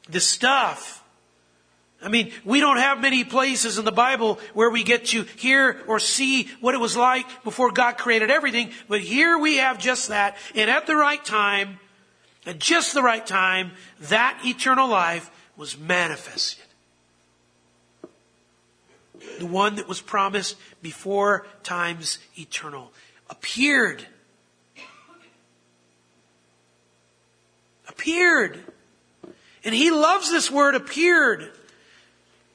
[0.10, 1.04] the stuff.
[2.02, 5.82] I mean, we don't have many places in the Bible where we get to hear
[5.86, 10.08] or see what it was like before God created everything, but here we have just
[10.08, 11.78] that, and at the right time,
[12.46, 13.72] at just the right time,
[14.04, 16.64] that eternal life was manifested.
[19.40, 22.92] The one that was promised before times eternal
[23.30, 24.06] appeared.
[27.88, 28.64] Appeared.
[29.64, 31.52] And he loves this word appeared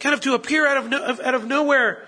[0.05, 2.05] kind of to appear out of, no, out of nowhere.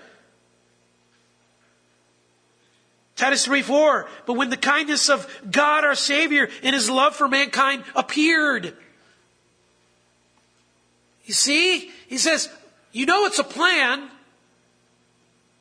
[3.15, 4.07] Titus 3 4.
[4.27, 8.75] But when the kindness of God our Savior and His love for mankind appeared.
[11.25, 11.91] You see?
[12.07, 12.49] He says,
[12.91, 14.07] you know it's a plan.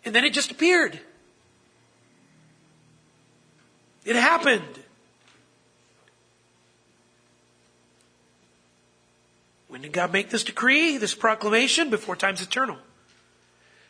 [0.06, 1.00] And then it just appeared.
[4.04, 4.62] It happened.
[9.66, 11.90] When did God make this decree, this proclamation?
[11.90, 12.78] Before time's eternal.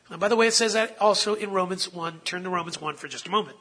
[0.09, 2.21] And by the way, it says that also in Romans 1.
[2.21, 3.59] Turn to Romans 1 for just a moment.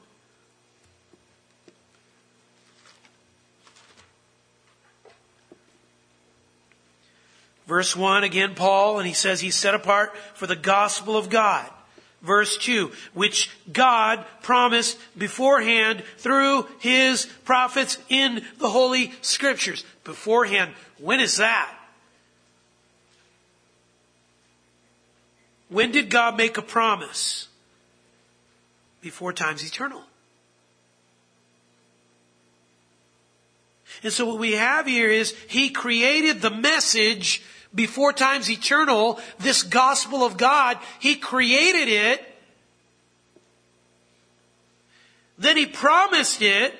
[7.67, 11.69] Verse 1, again, Paul, and he says he's set apart for the gospel of God.
[12.25, 19.85] Verse 2, which God promised beforehand through his prophets in the Holy Scriptures.
[20.03, 21.71] Beforehand, when is that?
[25.69, 27.47] When did God make a promise?
[29.01, 30.01] Before time's eternal.
[34.01, 37.43] And so what we have here is He created the message
[37.75, 40.77] before time's eternal, this gospel of God.
[40.99, 42.25] He created it.
[45.37, 46.73] Then He promised it.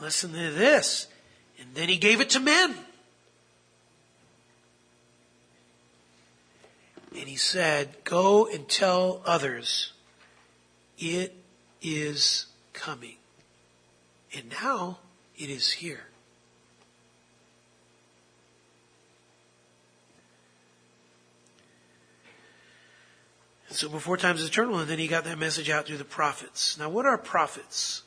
[0.00, 1.06] Listen to this.
[1.60, 2.74] And then He gave it to men.
[7.12, 9.92] And he said, Go and tell others,
[10.98, 11.34] it
[11.82, 13.16] is coming.
[14.34, 14.98] And now
[15.36, 16.09] it is here.
[23.70, 26.76] So before time is eternal, and then he got that message out through the prophets.
[26.76, 28.02] Now, what are prophets?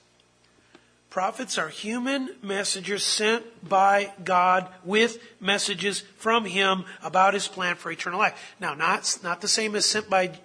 [1.10, 7.91] Prophets are human messengers sent by God with messages from Him about His plan for
[7.91, 8.56] eternal life.
[8.60, 10.38] Now, not, not the same as sent by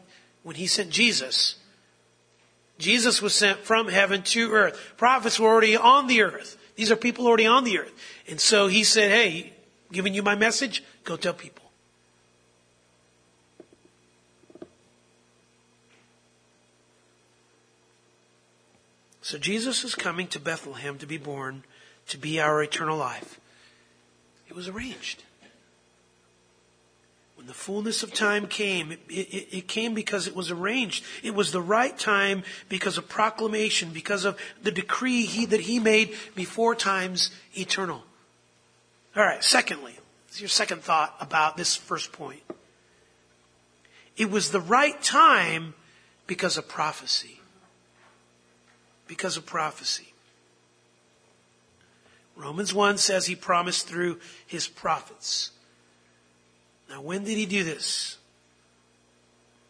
[0.42, 1.56] when He sent Jesus.
[2.78, 4.92] Jesus was sent from heaven to earth.
[4.98, 6.56] Prophets were already on the earth.
[6.76, 7.92] These are people already on the earth.
[8.28, 9.54] And so He said, hey,
[9.90, 11.67] giving you my message, go tell people.
[19.28, 21.64] So Jesus is coming to Bethlehem to be born,
[22.06, 23.38] to be our eternal life.
[24.48, 25.22] It was arranged.
[27.34, 31.04] When the fullness of time came, it, it, it, came because it was arranged.
[31.22, 35.78] It was the right time because of proclamation, because of the decree he, that he
[35.78, 38.02] made before times eternal.
[39.14, 39.98] All right, secondly,
[40.32, 42.40] is your second thought about this first point.
[44.16, 45.74] It was the right time
[46.26, 47.37] because of prophecy
[49.08, 50.12] because of prophecy.
[52.36, 55.50] Romans 1 says he promised through his prophets.
[56.88, 58.16] Now, when did he do this?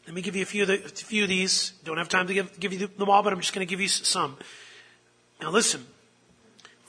[0.07, 1.73] Let me give you a few of, the, a few of these.
[1.85, 3.81] Don't have time to give, give you them all, but I'm just going to give
[3.81, 4.37] you some.
[5.41, 5.87] Now, listen.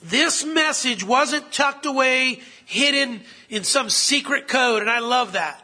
[0.02, 3.20] This message wasn't tucked away, hidden
[3.50, 5.62] in some secret code, and I love that.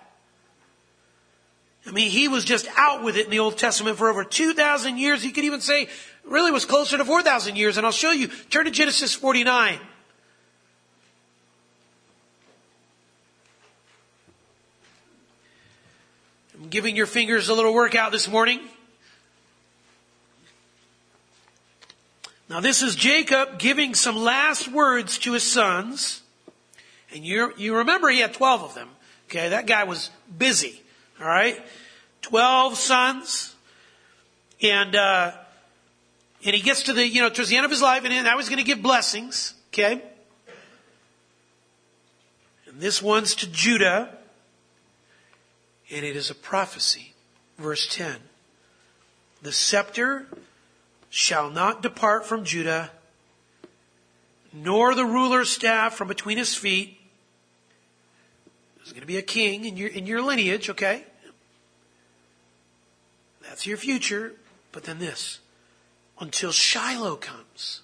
[1.86, 4.98] I mean, he was just out with it in the Old Testament for over 2,000
[4.98, 5.24] years.
[5.24, 5.88] You could even say
[6.26, 8.28] really was closer to 4,000 years, and I'll show you.
[8.50, 9.78] Turn to Genesis 49.
[16.54, 18.60] I'm giving your fingers a little workout this morning.
[22.48, 26.22] Now, this is Jacob giving some last words to his sons.
[27.12, 28.88] And you, you remember he had 12 of them.
[29.28, 30.80] Okay, that guy was busy.
[31.20, 31.60] All right?
[32.22, 33.54] 12 sons.
[34.62, 35.32] And uh,
[36.44, 38.36] and he gets to the, you know, towards the end of his life, and now
[38.38, 39.54] he's going to give blessings.
[39.68, 40.02] Okay?
[42.66, 44.10] And this one's to Judah.
[45.90, 47.14] And it is a prophecy.
[47.58, 48.16] Verse 10.
[49.42, 50.26] The scepter
[51.08, 52.90] shall not depart from Judah,
[54.52, 56.98] nor the ruler's staff from between his feet.
[58.76, 61.04] There's going to be a king in your, in your lineage, okay?
[63.42, 64.34] That's your future.
[64.72, 65.40] But then this
[66.20, 67.82] until Shiloh comes.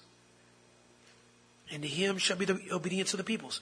[1.71, 3.61] And to him shall be the obedience of the peoples.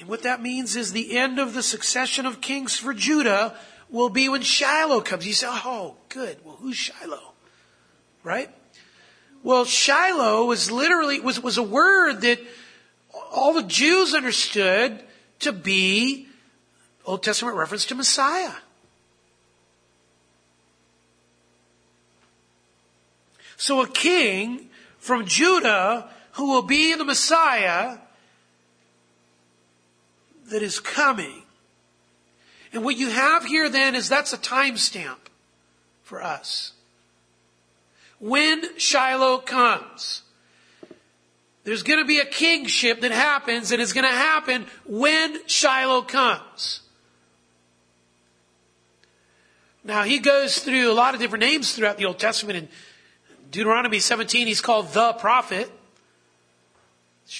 [0.00, 3.54] And what that means is the end of the succession of kings for Judah
[3.90, 5.26] will be when Shiloh comes.
[5.26, 6.38] You say, oh, good.
[6.44, 7.32] Well, who's Shiloh?
[8.24, 8.50] Right?
[9.42, 12.40] Well, Shiloh was literally, was, was a word that
[13.32, 15.02] all the Jews understood
[15.40, 16.28] to be
[17.04, 18.52] Old Testament reference to Messiah.
[23.62, 27.98] So a king from Judah who will be the Messiah
[30.46, 31.42] that is coming.
[32.72, 35.30] And what you have here then is that's a timestamp
[36.02, 36.72] for us.
[38.18, 40.22] When Shiloh comes,
[41.62, 46.02] there's going to be a kingship that happens and it's going to happen when Shiloh
[46.02, 46.80] comes.
[49.84, 52.68] Now he goes through a lot of different names throughout the Old Testament and
[53.52, 55.70] Deuteronomy 17, he's called the prophet.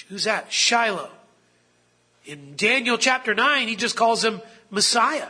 [0.09, 0.53] Who's that?
[0.53, 1.09] Shiloh.
[2.25, 5.29] In Daniel chapter 9, he just calls him Messiah.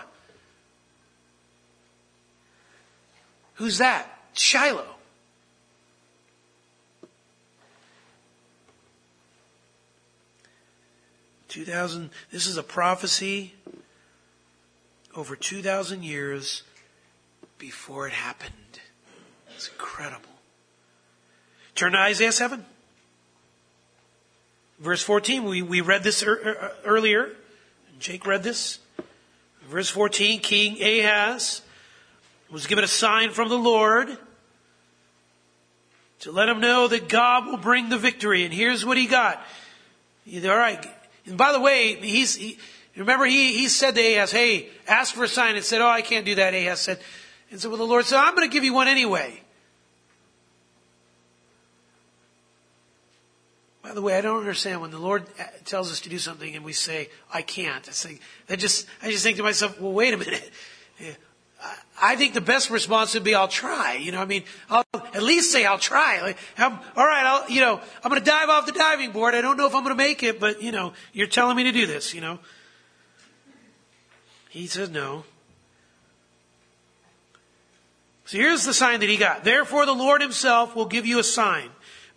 [3.55, 4.07] Who's that?
[4.33, 4.85] Shiloh.
[11.47, 12.09] Two thousand.
[12.31, 13.53] This is a prophecy
[15.15, 16.63] over two thousand years
[17.59, 18.79] before it happened.
[19.55, 20.32] It's incredible.
[21.75, 22.65] Turn to Isaiah 7.
[24.79, 27.29] Verse 14, we, we read this er, earlier.
[27.99, 28.79] Jake read this.
[29.69, 31.61] Verse 14, King Ahaz
[32.51, 34.17] was given a sign from the Lord
[36.19, 38.43] to let him know that God will bring the victory.
[38.43, 39.41] And here's what he got.
[40.25, 40.85] He, all right.
[41.25, 42.57] And by the way, he's, he,
[42.95, 46.01] remember he, he said to Ahaz, hey, ask for a sign and said, oh, I
[46.01, 46.53] can't do that.
[46.53, 46.99] Ahaz said,
[47.51, 49.42] and so well, the Lord said, I'm going to give you one anyway.
[53.83, 56.55] By the way, I don't understand when the Lord uh, tells us to do something
[56.55, 57.85] and we say, I can't.
[57.87, 60.49] It's like, I just, I just think to myself, well, wait a minute.
[62.01, 63.95] I think the best response would be, I'll try.
[63.95, 66.21] You know, I mean, I'll at least say I'll try.
[66.21, 69.35] Like, I'm, all right, I'll, you know, I'm going to dive off the diving board.
[69.35, 71.63] I don't know if I'm going to make it, but, you know, you're telling me
[71.63, 72.39] to do this, you know.
[74.49, 75.25] He says no.
[78.25, 79.43] So here's the sign that he got.
[79.43, 81.69] Therefore the Lord himself will give you a sign.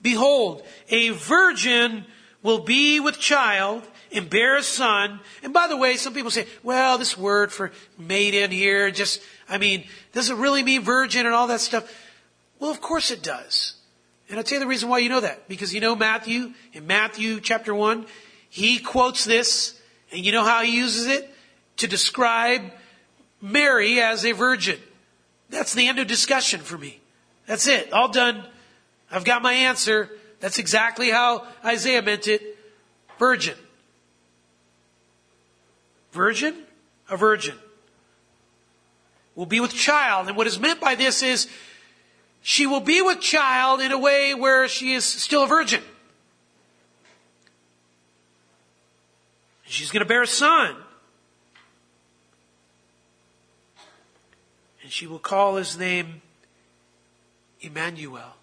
[0.02, 2.04] Behold, a virgin
[2.42, 3.82] will be with child
[4.12, 5.20] and bear a son.
[5.42, 9.58] And by the way, some people say, well, this word for maiden here, just, I
[9.58, 11.92] mean, does it really mean virgin and all that stuff?
[12.58, 13.74] Well, of course it does.
[14.28, 15.48] And I'll tell you the reason why you know that.
[15.48, 18.06] Because you know Matthew, in Matthew chapter 1,
[18.48, 19.80] he quotes this,
[20.10, 21.30] and you know how he uses it?
[21.78, 22.72] To describe
[23.42, 24.78] Mary as a virgin.
[25.50, 27.00] That's the end of discussion for me.
[27.46, 27.92] That's it.
[27.92, 28.44] All done.
[29.10, 30.10] I've got my answer.
[30.40, 32.58] That's exactly how Isaiah meant it.
[33.18, 33.56] Virgin.
[36.12, 36.54] Virgin?
[37.08, 37.54] A virgin.
[39.34, 40.28] Will be with child.
[40.28, 41.48] And what is meant by this is
[42.42, 45.82] she will be with child in a way where she is still a virgin.
[49.64, 50.76] She's going to bear a son.
[54.82, 56.22] And she will call his name
[57.60, 58.35] Emmanuel.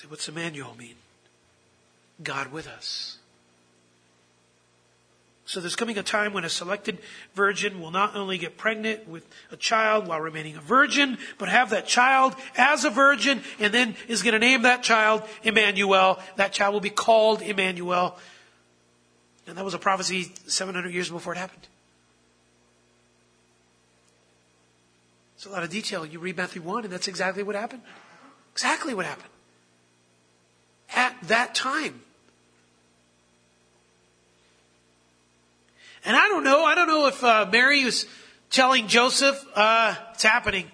[0.00, 0.94] Say, what's Emmanuel mean?
[2.22, 3.18] God with us.
[5.44, 6.96] So there's coming a time when a selected
[7.34, 11.68] virgin will not only get pregnant with a child while remaining a virgin, but have
[11.70, 16.18] that child as a virgin and then is going to name that child Emmanuel.
[16.36, 18.16] That child will be called Emmanuel.
[19.46, 21.66] And that was a prophecy 700 years before it happened.
[25.36, 26.06] It's a lot of detail.
[26.06, 27.82] You read Matthew 1 and that's exactly what happened.
[28.54, 29.29] Exactly what happened
[31.24, 32.00] that time.
[36.04, 38.06] And I don't know, I don't know if uh, Mary was
[38.50, 40.70] telling Joseph, uh, it's happening.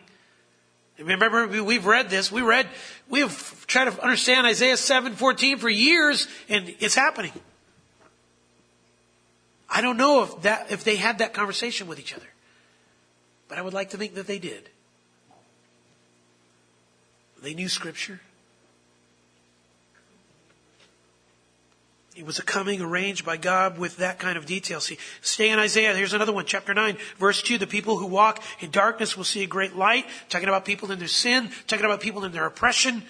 [0.98, 2.32] Remember, we've read this.
[2.32, 2.68] We read,
[3.08, 7.32] we've tried to understand Isaiah 7:14 for years, and it's happening.
[9.68, 12.26] I don't know if that, if they had that conversation with each other.
[13.48, 14.70] But I would like to think that they did.
[17.42, 18.20] They knew scripture.
[22.16, 24.80] It was a coming arranged by God with that kind of detail.
[24.80, 25.94] See, stay in Isaiah.
[25.94, 27.58] Here's another one, chapter 9, verse 2.
[27.58, 30.06] The people who walk in darkness will see a great light.
[30.30, 33.02] Talking about people in their sin, talking about people in their oppression.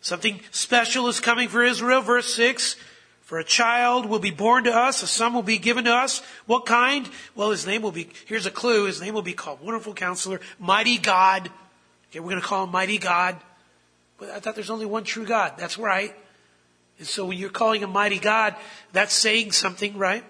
[0.00, 2.00] Something special is coming for Israel.
[2.00, 2.76] Verse 6.
[3.20, 6.20] For a child will be born to us, a son will be given to us.
[6.46, 7.08] What kind?
[7.36, 10.40] Well, his name will be, here's a clue, his name will be called Wonderful Counselor,
[10.58, 11.48] Mighty God.
[12.10, 13.36] Okay, we're going to call him Mighty God.
[14.18, 15.52] But I thought there's only one true God.
[15.58, 16.12] That's right.
[17.00, 18.54] And so when you're calling him Mighty God,
[18.92, 20.22] that's saying something, right?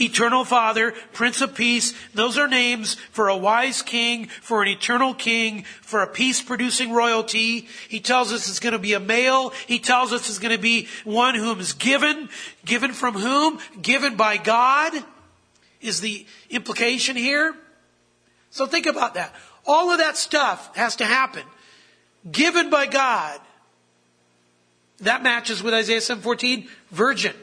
[0.00, 5.14] Eternal Father, Prince of Peace, those are names for a wise king, for an eternal
[5.14, 7.68] king, for a peace producing royalty.
[7.88, 9.50] He tells us it's going to be a male.
[9.68, 12.28] He tells us it's going to be one whom is given.
[12.64, 13.60] Given from whom?
[13.80, 14.92] Given by God
[15.80, 17.54] is the implication here.
[18.50, 19.32] So think about that.
[19.66, 21.44] All of that stuff has to happen.
[22.30, 23.40] Given by God.
[25.00, 27.34] That matches with Isaiah 7:14, virgin,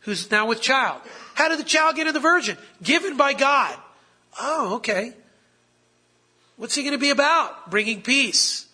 [0.00, 1.00] who's now with child.
[1.34, 2.56] How did the child get in the virgin?
[2.82, 3.76] Given by God.
[4.40, 5.14] Oh, okay.
[6.56, 7.70] What's he going to be about?
[7.70, 8.66] Bringing peace.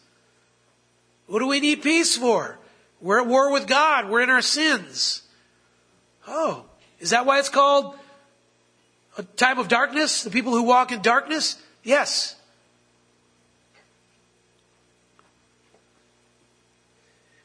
[1.27, 2.59] What do we need peace for?
[3.01, 4.09] We're at war with God.
[4.09, 5.23] We're in our sins.
[6.27, 6.65] Oh,
[7.01, 7.97] is that why it's called
[9.19, 10.23] a time of darkness?
[10.23, 11.57] The people who walk in darkness?
[11.83, 12.37] Yes.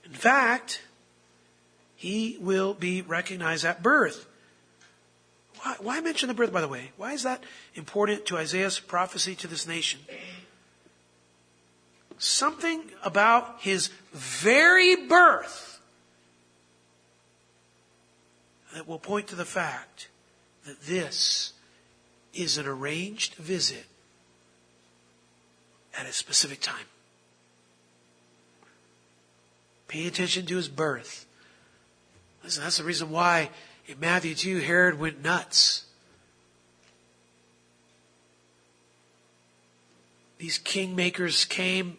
[0.09, 0.81] In fact,
[1.95, 4.25] he will be recognized at birth.
[5.61, 6.91] Why, why, mention the birth, by the way?
[6.97, 7.43] Why is that
[7.75, 9.99] important to Isaiah's prophecy to this nation?
[12.17, 15.79] Something about his very birth
[18.73, 20.09] that will point to the fact
[20.65, 21.53] that this
[22.33, 23.85] is an arranged visit
[25.97, 26.85] at a specific time.
[29.89, 31.25] Pay attention to his birth.
[32.43, 33.49] Listen, that's the reason why
[33.87, 35.85] in Matthew 2, Herod went nuts.
[40.37, 41.97] These kingmakers came,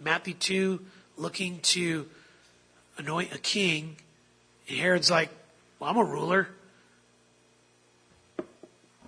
[0.00, 0.80] Matthew 2,
[1.18, 2.06] looking to
[2.96, 3.96] anoint a king.
[4.66, 5.28] And Herod's like,
[5.78, 6.48] well, I'm a ruler.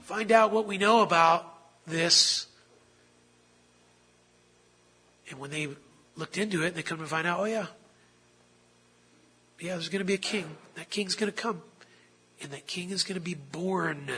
[0.02, 1.50] Find out what we know about
[1.86, 2.46] this.
[5.30, 5.68] And when they
[6.14, 7.66] looked into it, they come to find out, oh yeah,
[9.60, 10.56] yeah, there's going to be a king.
[10.76, 11.62] That king's going to come
[12.42, 14.10] and that king is going to be born.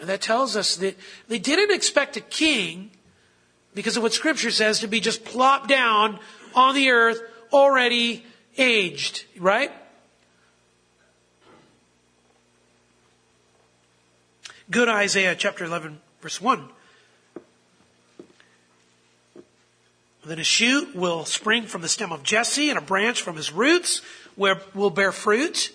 [0.00, 0.96] And that tells us that
[1.28, 2.90] they didn't expect a king
[3.74, 6.18] because of what scripture says to be just plopped down
[6.54, 7.20] on the earth
[7.52, 8.24] already
[8.58, 9.70] aged, right?
[14.70, 16.68] Good Isaiah chapter 11 verse 1.
[20.24, 23.52] Then a shoot will spring from the stem of Jesse and a branch from his
[23.52, 24.02] roots
[24.36, 25.72] where will bear fruit.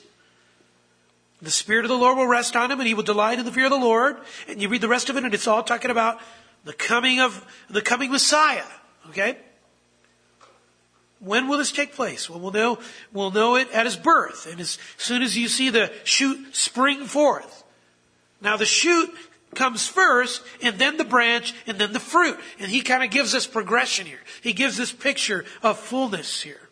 [1.41, 3.51] The Spirit of the Lord will rest on him and he will delight in the
[3.51, 4.17] fear of the Lord.
[4.47, 6.19] And you read the rest of it and it's all talking about
[6.63, 8.63] the coming of, the coming Messiah.
[9.09, 9.37] Okay?
[11.19, 12.29] When will this take place?
[12.29, 12.79] Well, we'll know,
[13.11, 17.05] we'll know it at his birth and as soon as you see the shoot spring
[17.05, 17.63] forth.
[18.39, 19.13] Now the shoot
[19.57, 22.39] comes first and then the branch and then the fruit.
[22.59, 24.21] And he kind of gives us progression here.
[24.41, 26.69] He gives this picture of fullness here.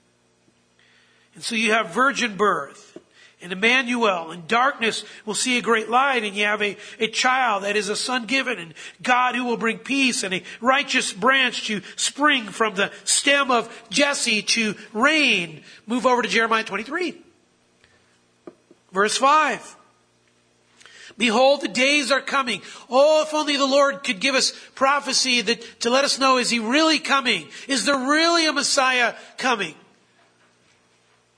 [1.34, 2.98] And so you have virgin birth
[3.42, 7.64] and Emmanuel, and darkness will see a great light, and you have a, a child
[7.64, 8.74] that is a son given, and
[9.04, 13.70] God who will bring peace, and a righteous branch to spring from the stem of
[13.92, 15.62] Jesse to reign.
[15.86, 17.22] Move over to Jeremiah 23.
[18.92, 19.76] Verse 5.
[21.18, 22.62] Behold, the days are coming.
[22.90, 26.50] Oh, if only the Lord could give us prophecy that, to let us know, is
[26.50, 27.48] He really coming?
[27.68, 29.76] Is there really a Messiah coming?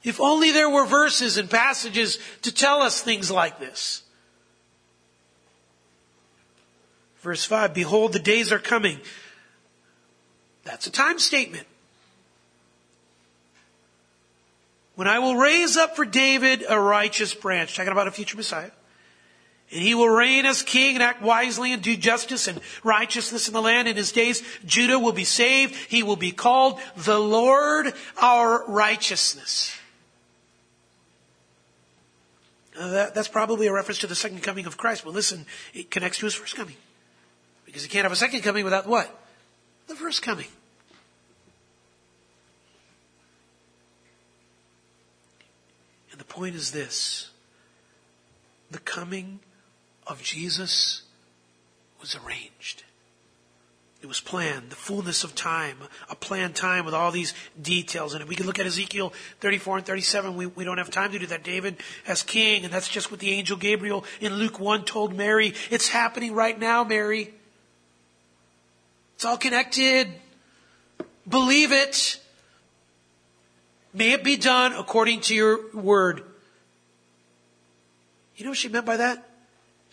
[0.03, 4.03] If only there were verses and passages to tell us things like this.
[7.21, 8.99] Verse 5 Behold, the days are coming.
[10.63, 11.67] That's a time statement.
[14.95, 18.71] When I will raise up for David a righteous branch, talking about a future Messiah,
[19.71, 23.53] and he will reign as king and act wisely and do justice and righteousness in
[23.53, 23.87] the land.
[23.87, 25.75] In his days, Judah will be saved.
[25.75, 29.77] He will be called the Lord our righteousness.
[32.79, 35.03] That, that's probably a reference to the second coming of Christ.
[35.03, 36.75] But listen, it connects to his first coming.
[37.65, 39.13] Because he can't have a second coming without what?
[39.87, 40.47] The first coming.
[46.11, 47.31] And the point is this
[48.71, 49.39] the coming
[50.07, 51.03] of Jesus
[51.99, 52.83] was arranged.
[54.01, 55.77] It was planned, the fullness of time,
[56.09, 58.27] a planned time with all these details in it.
[58.27, 60.35] We can look at Ezekiel 34 and 37.
[60.35, 61.43] We, we don't have time to do that.
[61.43, 65.55] David as king, and that's just what the angel Gabriel in Luke 1 told Mary.
[65.71, 67.33] It's happening right now, Mary.
[69.15, 70.09] It's all connected.
[71.27, 72.19] Believe it.
[73.93, 76.21] May it be done according to your word.
[78.35, 79.26] You know what she meant by that?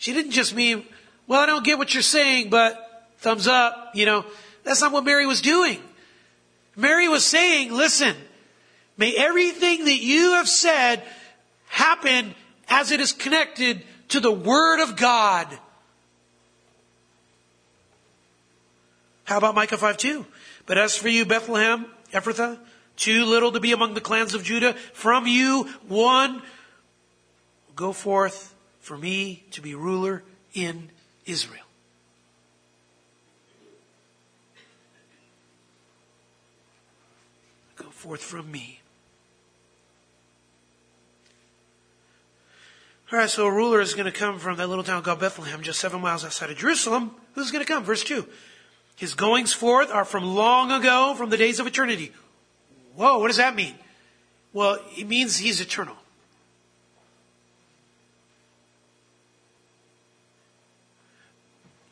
[0.05, 0.85] She didn't just mean,
[1.25, 4.23] well, I don't get what you're saying, but thumbs up, you know.
[4.63, 5.81] That's not what Mary was doing.
[6.75, 8.15] Mary was saying, listen,
[8.97, 11.01] may everything that you have said
[11.69, 12.35] happen
[12.69, 15.47] as it is connected to the Word of God.
[19.23, 20.23] How about Micah 5 2?
[20.67, 22.59] But as for you, Bethlehem, Ephrathah,
[22.95, 26.43] too little to be among the clans of Judah, from you one
[27.75, 28.54] go forth
[28.85, 30.21] for me to be ruler
[30.53, 30.91] in
[31.25, 31.65] Israel.
[37.77, 38.81] Go forth from me.
[43.11, 45.63] All right, so a ruler is going to come from that little town called Bethlehem,
[45.63, 47.09] just seven miles outside of Jerusalem.
[47.33, 47.83] Who's going to come?
[47.83, 48.27] Verse 2.
[48.97, 52.11] His goings forth are from long ago, from the days of eternity.
[52.95, 53.73] Whoa, what does that mean?
[54.53, 55.95] Well, it means he's eternal.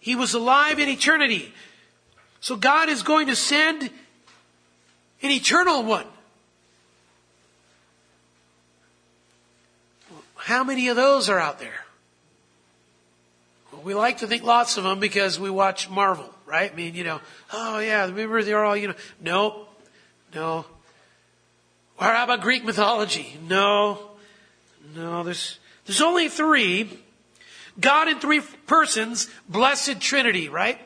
[0.03, 1.53] He was alive in eternity.
[2.41, 6.05] So God is going to send an eternal one.
[10.35, 11.85] How many of those are out there?
[13.71, 16.69] Well, we like to think lots of them because we watch Marvel, right?
[16.69, 17.21] I mean, you know,
[17.53, 19.67] oh yeah, remember they're all, you know, no,
[20.35, 20.65] no.
[21.97, 23.39] Or how about Greek mythology?
[23.47, 23.99] No,
[24.97, 26.89] no, there's, there's only three.
[27.79, 30.79] God in three persons, blessed Trinity, right?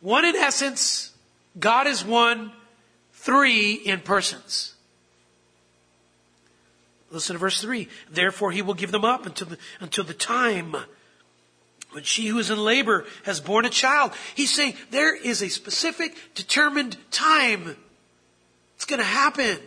[0.00, 1.12] One in essence,
[1.58, 2.52] God is one,
[3.12, 4.74] three in persons.
[7.10, 7.88] Listen to verse 3.
[8.10, 10.74] Therefore he will give them up until the, until the time
[11.92, 14.12] when she who is in labor has borne a child.
[14.34, 17.76] He's saying there is a specific determined time.
[18.76, 19.58] It's going to happen.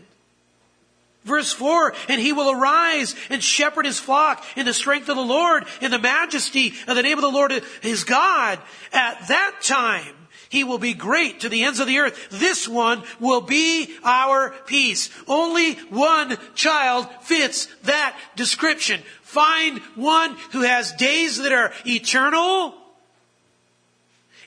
[1.26, 5.21] Verse 4, and he will arise and shepherd his flock in the strength of the
[5.21, 7.51] Lord, in the majesty of the name of the Lord
[7.82, 8.59] his God.
[8.93, 10.13] At that time,
[10.49, 12.30] he will be great to the ends of the earth.
[12.30, 15.09] This one will be our peace.
[15.28, 19.01] Only one child fits that description.
[19.23, 22.76] Find one who has days that are eternal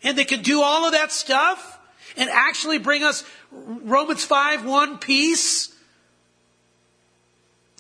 [0.03, 1.79] and they can do all of that stuff
[2.17, 5.68] and actually bring us Romans 5 1 peace.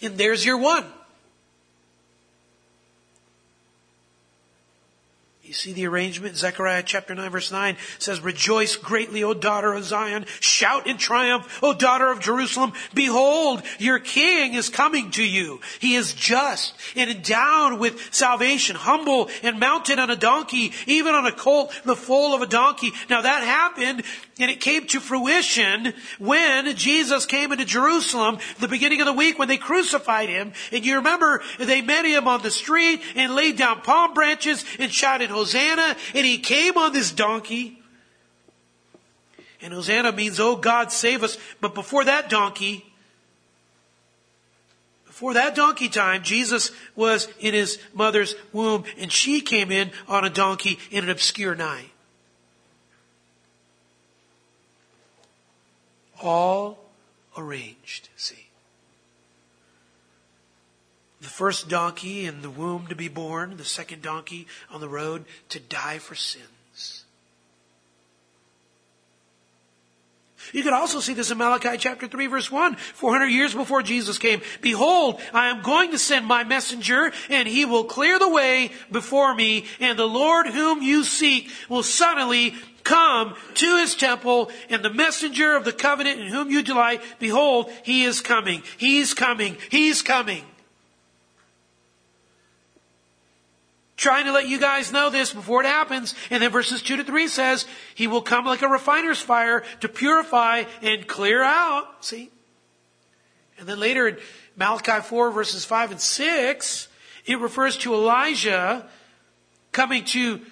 [0.02, 0.84] And there's your one.
[5.48, 6.36] You see the arrangement?
[6.36, 10.26] Zechariah chapter 9 verse 9 says, Rejoice greatly, O daughter of Zion.
[10.40, 12.74] Shout in triumph, O daughter of Jerusalem.
[12.92, 15.62] Behold, your king is coming to you.
[15.80, 21.24] He is just and endowed with salvation, humble and mounted on a donkey, even on
[21.24, 22.92] a colt, the foal of a donkey.
[23.08, 24.02] Now that happened
[24.38, 29.38] and it came to fruition when Jesus came into Jerusalem, the beginning of the week
[29.38, 30.52] when they crucified him.
[30.72, 34.92] And you remember they met him on the street and laid down palm branches and
[34.92, 35.96] shouted Hosanna.
[36.14, 37.80] And he came on this donkey.
[39.60, 41.36] And Hosanna means, oh God, save us.
[41.60, 42.84] But before that donkey,
[45.06, 50.24] before that donkey time, Jesus was in his mother's womb and she came in on
[50.24, 51.90] a donkey in an obscure night.
[56.20, 56.78] all
[57.36, 58.47] arranged, see.
[61.28, 65.26] The first donkey in the womb to be born, the second donkey on the road
[65.50, 67.04] to die for sins.
[70.54, 74.16] You can also see this in Malachi chapter 3 verse 1, 400 years before Jesus
[74.16, 74.40] came.
[74.62, 79.34] Behold, I am going to send my messenger and he will clear the way before
[79.34, 82.54] me and the Lord whom you seek will suddenly
[82.84, 87.70] come to his temple and the messenger of the covenant in whom you delight, behold,
[87.82, 88.62] he is coming.
[88.78, 89.58] He's coming.
[89.70, 90.42] He's coming.
[93.98, 96.14] Trying to let you guys know this before it happens.
[96.30, 99.88] And then verses 2 to 3 says, He will come like a refiner's fire to
[99.88, 102.04] purify and clear out.
[102.04, 102.30] See?
[103.58, 104.18] And then later in
[104.56, 106.88] Malachi 4 verses 5 and 6,
[107.26, 108.88] it refers to Elijah
[109.72, 110.42] coming to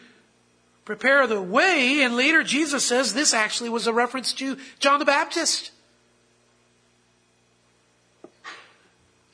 [0.84, 2.02] prepare the way.
[2.02, 5.70] And later Jesus says this actually was a reference to John the Baptist.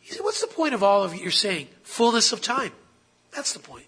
[0.03, 1.69] He said, what's the point of all of you're saying?
[1.83, 2.73] Fullness of time.
[3.35, 3.87] That's the point.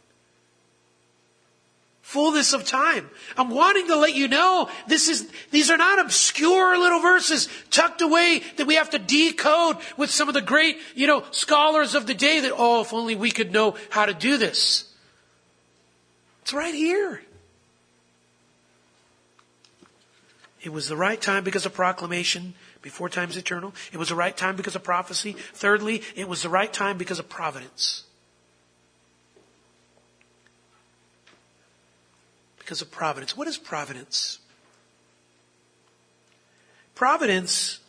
[2.15, 3.11] Fullness of time.
[3.37, 8.03] I'm wanting to let you know this is, these are not obscure little verses tucked
[8.03, 12.07] away that we have to decode with some of the great, you know, scholars of
[12.07, 14.89] the day that, oh, if only we could know how to do this.
[16.43, 17.21] It's right here.
[20.63, 23.75] It was the right time because of proclamation before time's eternal.
[23.93, 25.33] It was the right time because of prophecy.
[25.53, 28.05] Thirdly, it was the right time because of providence.
[32.65, 33.37] Because of providence.
[33.37, 34.39] What is providence?
[36.95, 37.81] Providence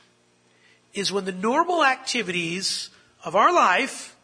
[0.93, 2.89] is when the normal activities
[3.23, 4.17] of our life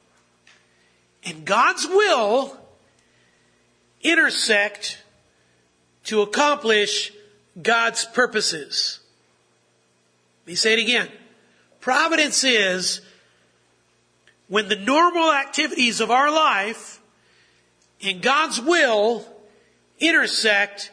[1.23, 2.57] and God's will
[4.01, 5.01] intersect
[6.05, 7.13] to accomplish
[7.61, 8.99] God's purposes.
[10.43, 11.07] Let me say it again.
[11.79, 12.99] Providence is
[14.49, 16.99] when the normal activities of our life
[18.03, 19.25] and God's will
[20.01, 20.91] intersect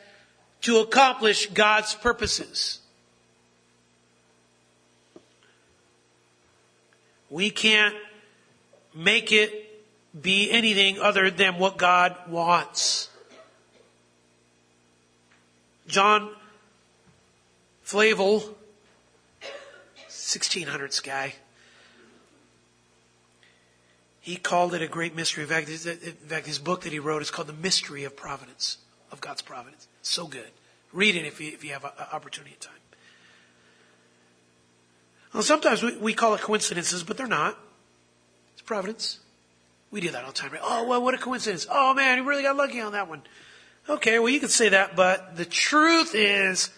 [0.63, 2.81] to accomplish God's purposes.
[7.31, 7.95] We can't
[8.95, 9.65] make it
[10.21, 13.09] be anything other than what God wants.
[15.87, 16.31] John
[17.83, 18.55] Flavel,
[20.09, 21.35] 1600s guy.
[24.21, 25.45] He called it a great mystery.
[25.45, 25.77] In fact, in
[26.27, 28.77] fact, his book that he wrote is called The Mystery of Providence,
[29.11, 29.89] of God's Providence.
[30.03, 30.51] So good.
[30.93, 32.75] Read it if you, if you have an opportunity and time.
[35.35, 37.59] Well, sometimes we, we call it coincidences, but they're not.
[38.55, 39.21] It's providence.
[39.91, 40.53] We do that all the time.
[40.53, 40.61] Right?
[40.63, 41.67] Oh, well, what a coincidence.
[41.71, 43.23] Oh, man, you really got lucky on that one.
[43.89, 46.71] Okay, well, you could say that, but the truth is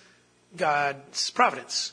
[0.57, 1.93] God's providence.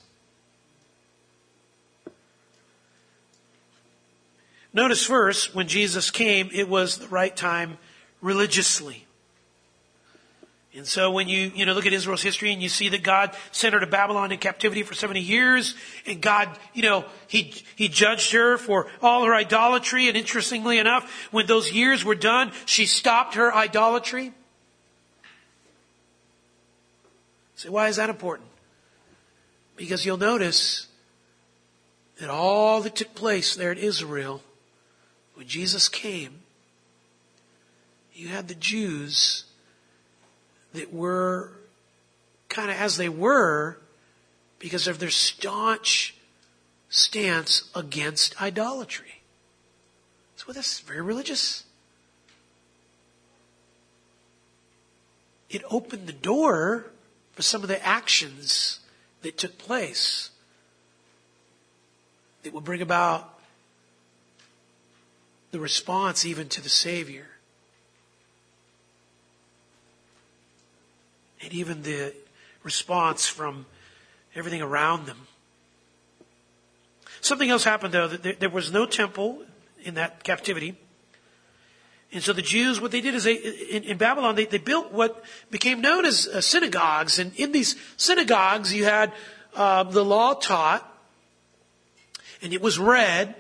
[4.74, 7.80] Notice first, when Jesus came, it was the right time
[8.22, 9.07] religiously.
[10.78, 13.36] And so when you, you know, look at Israel's history and you see that God
[13.52, 15.74] sent her to Babylon in captivity for 70 years
[16.06, 21.30] and God, you know, He, He judged her for all her idolatry and interestingly enough,
[21.32, 24.34] when those years were done, she stopped her idolatry.
[27.56, 28.48] Say, why is that important?
[29.78, 30.86] Because you'll notice
[32.20, 34.44] that all that took place there at Israel,
[35.34, 36.42] when Jesus came,
[38.14, 39.47] you had the Jews
[40.78, 41.52] that were
[42.50, 43.78] kind of as they were
[44.60, 46.16] because of their staunch
[46.90, 49.22] stance against idolatry.
[50.36, 51.64] So this is very religious.
[55.50, 56.86] It opened the door
[57.34, 58.80] for some of the actions
[59.22, 60.30] that took place
[62.44, 63.38] that will bring about
[65.52, 67.28] the response even to the Savior.
[71.42, 72.14] And even the
[72.64, 73.66] response from
[74.36, 75.28] everything around them.
[77.22, 79.44] Something else happened though, that there was no temple
[79.84, 80.76] in that captivity.
[82.12, 84.94] And so the Jews, what they did is they, in, in Babylon, they, they, built
[84.94, 87.20] what became known as uh, synagogues.
[87.20, 89.12] And in these synagogues, you had
[89.56, 90.90] uh, the law taught,
[92.42, 93.36] and it was read.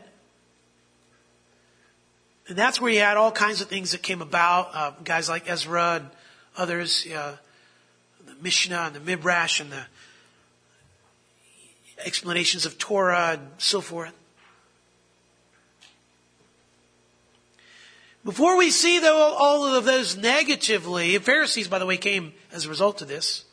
[2.49, 4.69] And that's where you had all kinds of things that came about.
[4.73, 6.09] Uh, guys like Ezra and
[6.57, 7.37] others, uh, the
[8.41, 9.85] Mishnah and the Midrash and the
[12.05, 14.13] explanations of Torah and so forth.
[18.23, 22.69] Before we see though all of those negatively, Pharisees, by the way, came as a
[22.69, 23.45] result of this.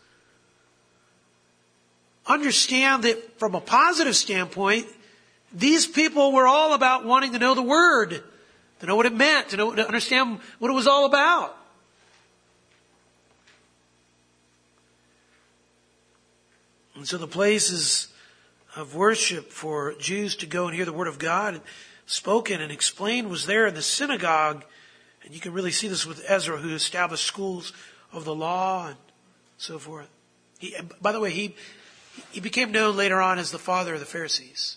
[2.26, 4.86] Understand that from a positive standpoint,
[5.52, 8.22] these people were all about wanting to know the Word,
[8.80, 11.56] to know what it meant, to know, to understand what it was all about.
[16.94, 18.08] And so the places
[18.76, 21.60] of worship for Jews to go and hear the Word of God
[22.06, 24.64] spoken and explained was there in the synagogue.
[25.24, 27.72] And you can really see this with Ezra, who established schools
[28.12, 28.96] of the law and
[29.58, 30.08] so forth.
[30.58, 31.56] He, by the way, he,
[32.30, 34.76] he became known later on as the father of the Pharisees.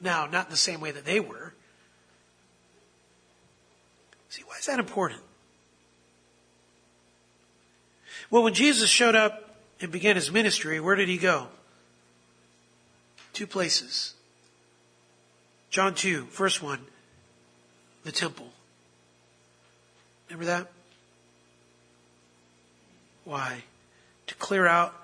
[0.00, 1.54] Now, not in the same way that they were.
[4.28, 5.20] See, why is that important?
[8.30, 9.41] Well, when Jesus showed up
[9.82, 11.48] and began his ministry, where did he go?
[13.32, 14.14] Two places
[15.70, 16.80] John 2, first one,
[18.04, 18.52] the temple.
[20.28, 20.70] Remember that?
[23.24, 23.64] Why?
[24.26, 24.94] To clear out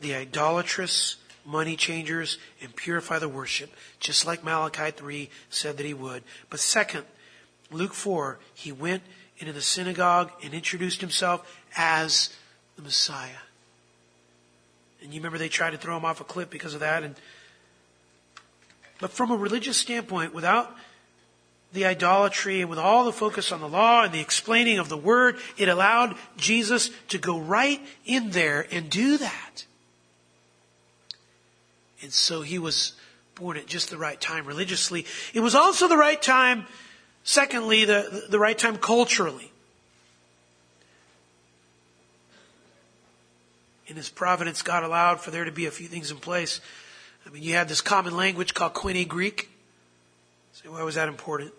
[0.00, 3.70] the idolatrous money changers and purify the worship,
[4.00, 6.22] just like Malachi 3 said that he would.
[6.48, 7.04] But second,
[7.70, 9.02] Luke 4, he went
[9.38, 12.34] into the synagogue and introduced himself as
[12.76, 13.43] the Messiah.
[15.04, 17.02] And you remember they tried to throw him off a cliff because of that.
[17.02, 17.14] And,
[19.00, 20.74] but from a religious standpoint, without
[21.74, 24.96] the idolatry and with all the focus on the law and the explaining of the
[24.96, 29.66] word, it allowed Jesus to go right in there and do that.
[32.00, 32.94] And so he was
[33.34, 35.04] born at just the right time religiously.
[35.34, 36.66] It was also the right time,
[37.24, 39.52] secondly, the, the right time culturally.
[43.86, 46.60] In his providence, God allowed for there to be a few things in place.
[47.26, 49.50] I mean, you had this common language called Koine Greek.
[50.52, 51.52] So why was that important?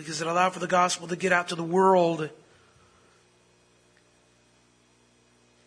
[0.00, 2.30] because it allowed for the gospel to get out to the world.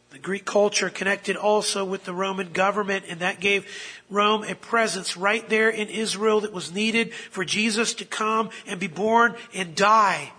[0.09, 3.67] The Greek culture connected also with the Roman government, and that gave
[4.09, 8.79] Rome a presence right there in Israel that was needed for Jesus to come and
[8.79, 10.31] be born and die.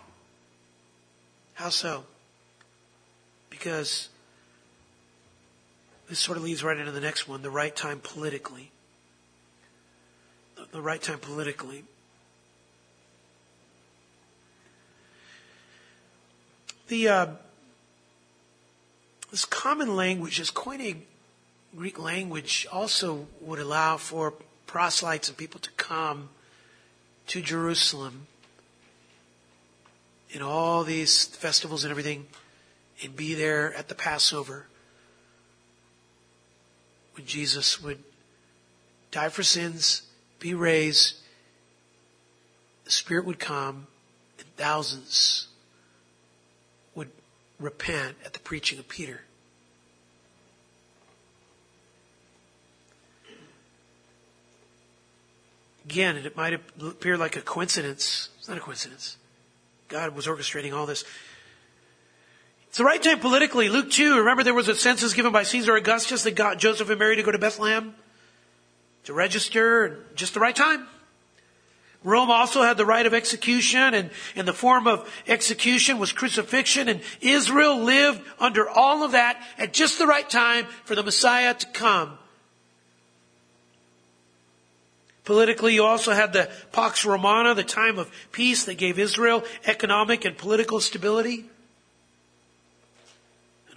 [1.55, 2.05] How so?
[3.51, 4.09] Because
[6.09, 8.71] this sort of leads right into the next one the right time politically.
[10.73, 11.85] The right time politically.
[16.89, 17.27] The uh,
[19.31, 21.03] this common language, this Koine
[21.75, 24.35] Greek language, also would allow for
[24.67, 26.29] proselytes and people to come
[27.29, 28.27] to Jerusalem
[30.31, 32.27] in all these festivals and everything,
[33.03, 34.67] and be there at the Passover
[37.15, 38.03] when Jesus would
[39.11, 40.03] die for sins,
[40.39, 41.17] be raised,
[42.85, 43.87] the Spirit would come,
[44.39, 45.49] and thousands
[46.95, 47.11] would
[47.59, 49.23] repent at the preaching of Peter.
[55.85, 58.31] Again, it might appear like a coincidence.
[58.39, 59.17] It's not a coincidence.
[59.89, 61.05] God was orchestrating all this.
[62.75, 63.69] It's the right time politically.
[63.69, 66.99] Luke 2, remember there was a census given by Caesar Augustus that got Joseph and
[66.99, 67.95] Mary to go to Bethlehem
[69.05, 70.89] to register, just the right time.
[72.03, 76.89] Rome also had the right of execution and, and the form of execution was crucifixion
[76.89, 81.55] and Israel lived under all of that at just the right time for the Messiah
[81.55, 82.19] to come.
[85.23, 90.25] Politically, you also had the Pax Romana, the time of peace that gave Israel economic
[90.25, 91.45] and political stability.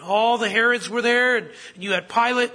[0.07, 2.51] All the Herods were there, and, you had Pilate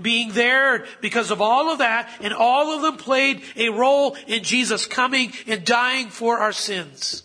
[0.00, 4.42] being there because of all of that, and all of them played a role in
[4.42, 7.22] Jesus coming and dying for our sins.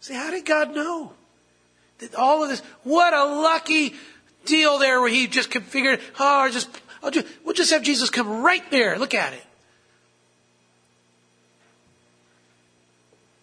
[0.00, 1.12] See, how did God know?
[1.98, 3.94] That all of this, what a lucky
[4.44, 6.68] deal there where he just configured, oh, just,
[7.02, 8.98] I'll just, we'll just have Jesus come right there.
[8.98, 9.44] Look at it.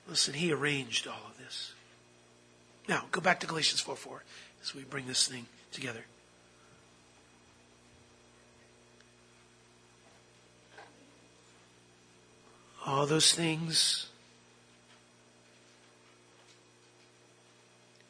[0.08, 1.25] Listen, he arranged all
[2.88, 4.24] now, go back to Galatians 4 4
[4.62, 6.06] as we bring this thing together.
[12.86, 14.08] All those things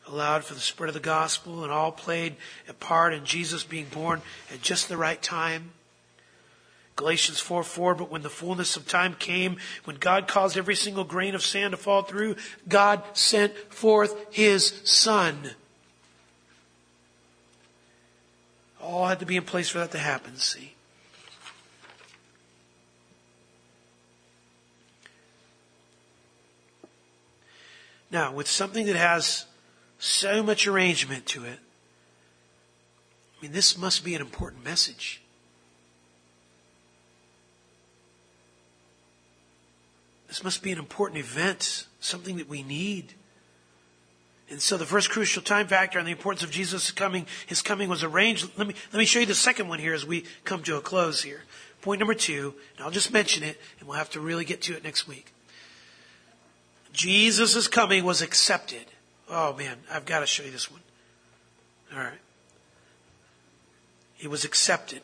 [0.07, 2.35] allowed for the spread of the gospel and all played
[2.67, 4.21] a part in Jesus being born
[4.53, 5.71] at just the right time.
[6.95, 11.03] Galatians 4 4, but when the fullness of time came, when God caused every single
[11.03, 12.37] grain of sand to fall through,
[12.69, 15.51] God sent forth His Son.
[18.81, 20.73] All had to be in place for that to happen, see.
[28.09, 29.45] Now, with something that has
[29.99, 31.59] so much arrangement to it,
[33.37, 35.21] I mean, this must be an important message.
[40.35, 43.13] This must be an important event, something that we need.
[44.49, 47.87] And so the first crucial time factor on the importance of Jesus coming, his coming
[47.87, 48.49] was arranged.
[48.57, 50.81] Let me, let me show you the second one here as we come to a
[50.81, 51.43] close here.
[51.81, 54.75] Point number two, and I'll just mention it, and we'll have to really get to
[54.75, 55.31] it next week.
[56.91, 58.87] Jesus' coming was accepted.
[59.29, 60.81] Oh man, I've got to show you this one.
[61.93, 62.19] All right.
[64.19, 65.01] It was accepted.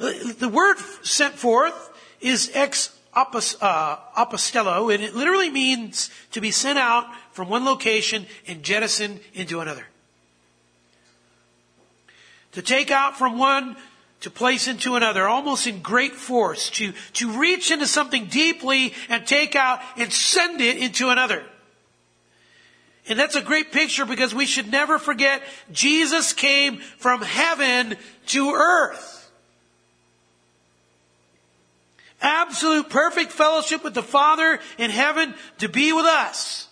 [0.00, 1.89] The word sent forth
[2.20, 8.26] is ex uh, apostello, and it literally means to be sent out from one location
[8.46, 9.86] and jettisoned into another.
[12.52, 13.76] To take out from one
[14.20, 19.26] to place into another, almost in great force, to, to reach into something deeply and
[19.26, 21.42] take out and send it into another.
[23.08, 25.42] And that's a great picture because we should never forget
[25.72, 27.96] Jesus came from heaven
[28.26, 29.19] to earth.
[32.20, 36.68] Absolute perfect fellowship with the Father in heaven to be with us.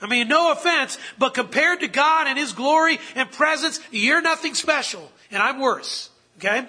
[0.00, 4.54] I mean, no offense, but compared to God and His glory and presence, you're nothing
[4.54, 5.10] special.
[5.30, 6.10] And I'm worse.
[6.38, 6.66] Okay?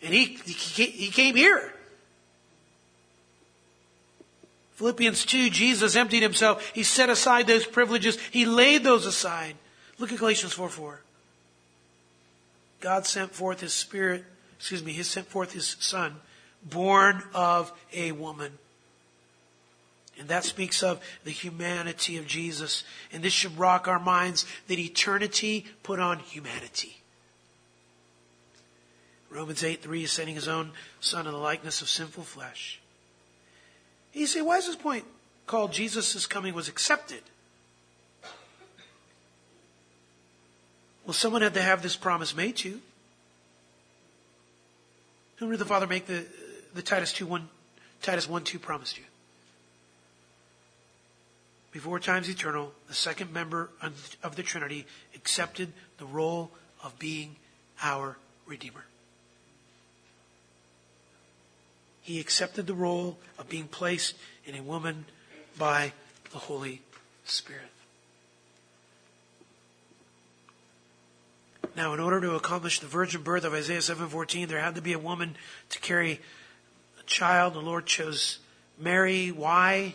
[0.00, 1.72] And He, he, came here.
[4.76, 6.70] Philippians 2, Jesus emptied himself.
[6.74, 8.20] He set aside those privileges.
[8.30, 9.56] He laid those aside.
[9.98, 11.00] Look at Galatians 4 4.
[12.80, 14.24] God sent forth his spirit,
[14.58, 16.16] excuse me, he sent forth his son,
[16.62, 18.52] born of a woman.
[20.18, 22.84] And that speaks of the humanity of Jesus.
[23.12, 26.96] And this should rock our minds that eternity put on humanity.
[29.30, 32.80] Romans 8 3 is sending his own son in the likeness of sinful flesh.
[34.14, 35.04] You say, why is this point
[35.46, 37.20] called Jesus' coming was accepted?
[41.04, 42.80] Well, someone had to have this promise made to.
[45.36, 46.24] Whom did the Father make the,
[46.74, 47.48] the Titus 2 1,
[48.02, 49.00] Titus 1 2 promise to?
[51.72, 53.70] Before times eternal, the second member
[54.22, 56.50] of the Trinity accepted the role
[56.82, 57.36] of being
[57.82, 58.16] our
[58.46, 58.84] Redeemer.
[62.06, 64.14] he accepted the role of being placed
[64.44, 65.06] in a woman
[65.58, 65.92] by
[66.30, 66.80] the Holy
[67.24, 67.66] Spirit.
[71.76, 74.94] Now, in order to accomplish the virgin birth of Isaiah 7:14, there had to be
[74.94, 75.36] a woman
[75.68, 76.22] to carry
[76.98, 77.52] a child.
[77.52, 78.38] The Lord chose
[78.78, 79.30] Mary.
[79.30, 79.94] Why?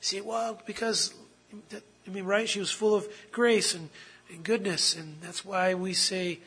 [0.00, 1.12] See, well, because
[1.52, 2.48] I mean, right?
[2.48, 3.90] She was full of grace and,
[4.30, 6.38] and goodness, and that's why we say,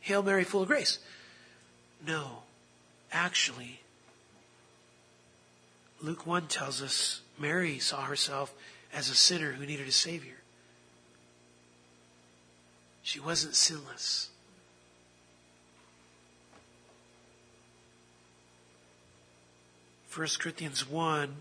[0.00, 0.98] "Hail Mary, full of grace."
[2.06, 2.44] No,
[3.12, 3.80] actually,
[6.00, 8.54] Luke 1 tells us Mary saw herself
[8.94, 10.35] as a sinner who needed a Savior.
[13.06, 14.30] She wasn't sinless.
[20.08, 21.36] First Corinthians 1,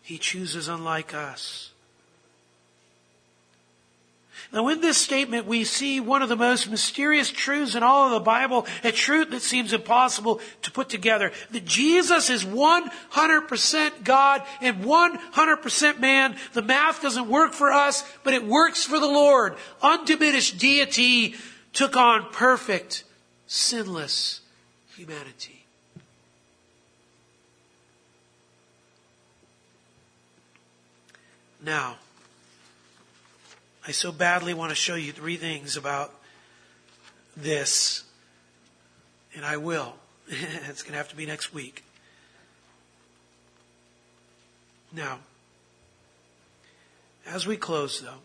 [0.00, 1.71] he chooses unlike us.
[4.52, 8.12] Now, in this statement, we see one of the most mysterious truths in all of
[8.12, 11.32] the Bible, a truth that seems impossible to put together.
[11.52, 16.36] That Jesus is 100% God and 100% man.
[16.52, 19.56] The math doesn't work for us, but it works for the Lord.
[19.80, 21.34] Undiminished deity
[21.72, 23.04] took on perfect,
[23.46, 24.42] sinless
[24.94, 25.64] humanity.
[31.64, 31.96] Now,
[33.86, 36.14] I so badly want to show you three things about
[37.36, 38.04] this,
[39.34, 39.94] and I will.
[40.28, 41.84] it's going to have to be next week.
[44.92, 45.18] Now,
[47.26, 48.20] as we close, though,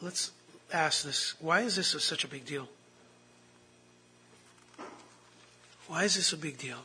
[0.00, 0.30] let's
[0.72, 2.68] ask this why is this such a big deal?
[5.88, 6.78] Why is this a big deal?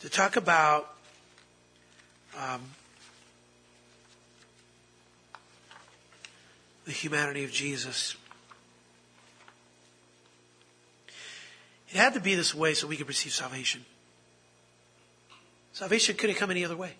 [0.00, 0.94] To talk about
[2.38, 2.62] um,
[6.86, 8.16] the humanity of Jesus.
[11.90, 13.84] It had to be this way so we could receive salvation.
[15.72, 16.92] Salvation couldn't come any other way.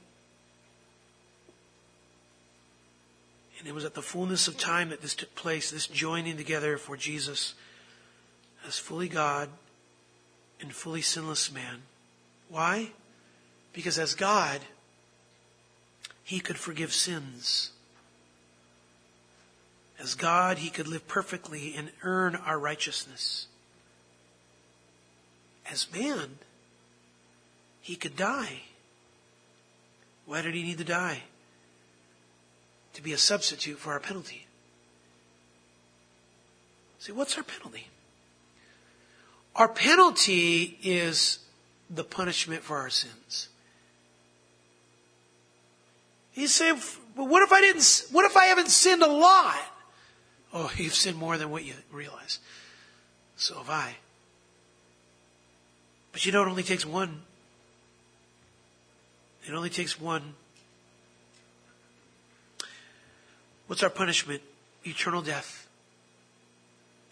[3.58, 6.76] And it was at the fullness of time that this took place, this joining together
[6.76, 7.54] for Jesus
[8.66, 9.48] as fully God
[10.60, 11.82] and fully sinless man
[12.50, 12.90] why?
[13.72, 14.60] Because as God,
[16.24, 17.70] He could forgive sins.
[19.98, 23.46] As God, He could live perfectly and earn our righteousness.
[25.70, 26.38] As man,
[27.80, 28.62] He could die.
[30.26, 31.22] Why did He need to die?
[32.94, 34.46] To be a substitute for our penalty.
[36.98, 37.86] See, what's our penalty?
[39.54, 41.38] Our penalty is
[41.90, 43.48] the punishment for our sins.
[46.32, 46.78] He said,
[47.16, 49.58] well, what if I didn't, what if I haven't sinned a lot?
[50.54, 52.38] Oh, you've sinned more than what you realize.
[53.36, 53.96] So have I.
[56.12, 57.22] But you know, it only takes one.
[59.46, 60.34] It only takes one.
[63.66, 64.42] What's our punishment?
[64.84, 65.59] Eternal death.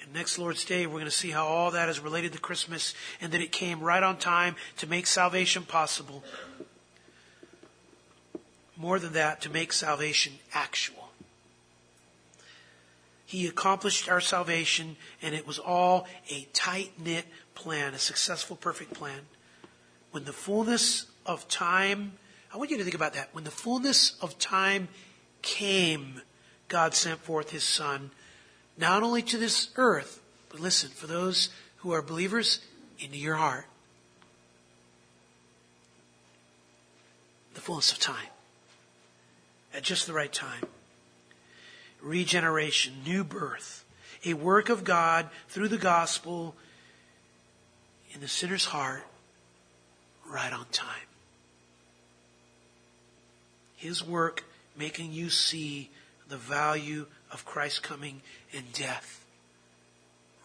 [0.08, 2.94] And next Lord's Day, we're going to see how all that is related to Christmas
[3.20, 6.24] and that it came right on time to make salvation possible.
[8.74, 11.10] more than that, to make salvation actual.
[13.26, 18.94] He accomplished our salvation, and it was all a tight knit plan, a successful, perfect
[18.94, 19.20] plan.
[20.12, 22.12] When the fullness of time,
[22.54, 23.28] I want you to think about that.
[23.32, 24.88] When the fullness of time
[25.42, 26.22] came,
[26.68, 28.12] God sent forth His Son,
[28.78, 32.60] not only to this earth, but listen, for those who are believers,
[32.98, 33.66] into your heart.
[37.54, 38.28] The fullness of time.
[39.74, 40.64] At just the right time
[42.00, 43.84] regeneration, new birth,
[44.24, 46.54] a work of God through the gospel
[48.12, 49.04] in the sinner's heart
[50.30, 50.86] right on time.
[53.76, 54.44] His work
[54.76, 55.90] making you see
[56.28, 58.22] the value of Christ's coming
[58.52, 59.24] and death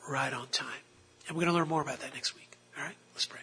[0.09, 0.67] right on time.
[1.27, 2.57] And we're going to learn more about that next week.
[2.77, 2.95] All right?
[3.13, 3.39] Let's pray.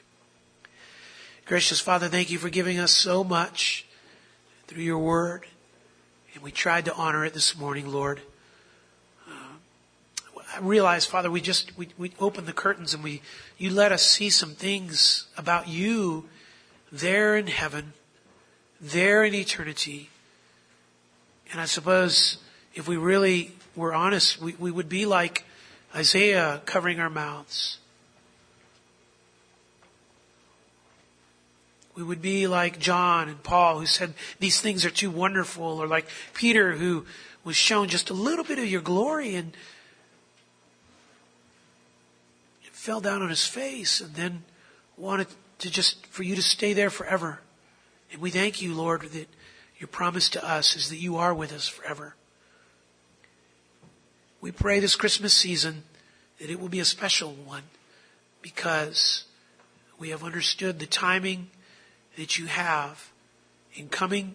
[1.47, 3.87] Gracious Father, thank you for giving us so much
[4.67, 5.47] through your word.
[6.35, 8.21] And we tried to honor it this morning, Lord.
[9.29, 9.33] Uh,
[10.55, 13.23] I realize, Father, we just, we, we opened the curtains and we,
[13.59, 16.29] you let us see some things about you
[16.93, 17.95] there in heaven,
[18.81, 20.11] there in eternity.
[21.51, 22.39] And I suppose
[22.81, 25.45] if we really were honest, we, we would be like
[25.95, 27.79] Isaiah covering our mouths.
[31.95, 35.87] We would be like John and Paul who said these things are too wonderful, or
[35.87, 37.05] like Peter who
[37.45, 39.53] was shown just a little bit of your glory and
[42.73, 44.43] fell down on his face and then
[44.97, 45.27] wanted
[45.59, 47.41] to just for you to stay there forever.
[48.11, 49.29] And we thank you, Lord, that
[49.79, 52.15] your promise to us is that you are with us forever.
[54.41, 55.85] We pray this Christmas season
[56.39, 57.65] that it will be a special one
[58.41, 59.25] because
[59.99, 61.51] we have understood the timing
[62.17, 63.11] that you have
[63.75, 64.35] in coming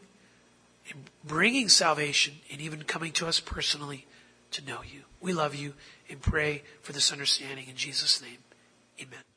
[0.89, 4.05] and bringing salvation and even coming to us personally
[4.51, 5.01] to know you.
[5.19, 5.73] We love you
[6.09, 8.37] and pray for this understanding in Jesus' name.
[9.01, 9.34] Amen.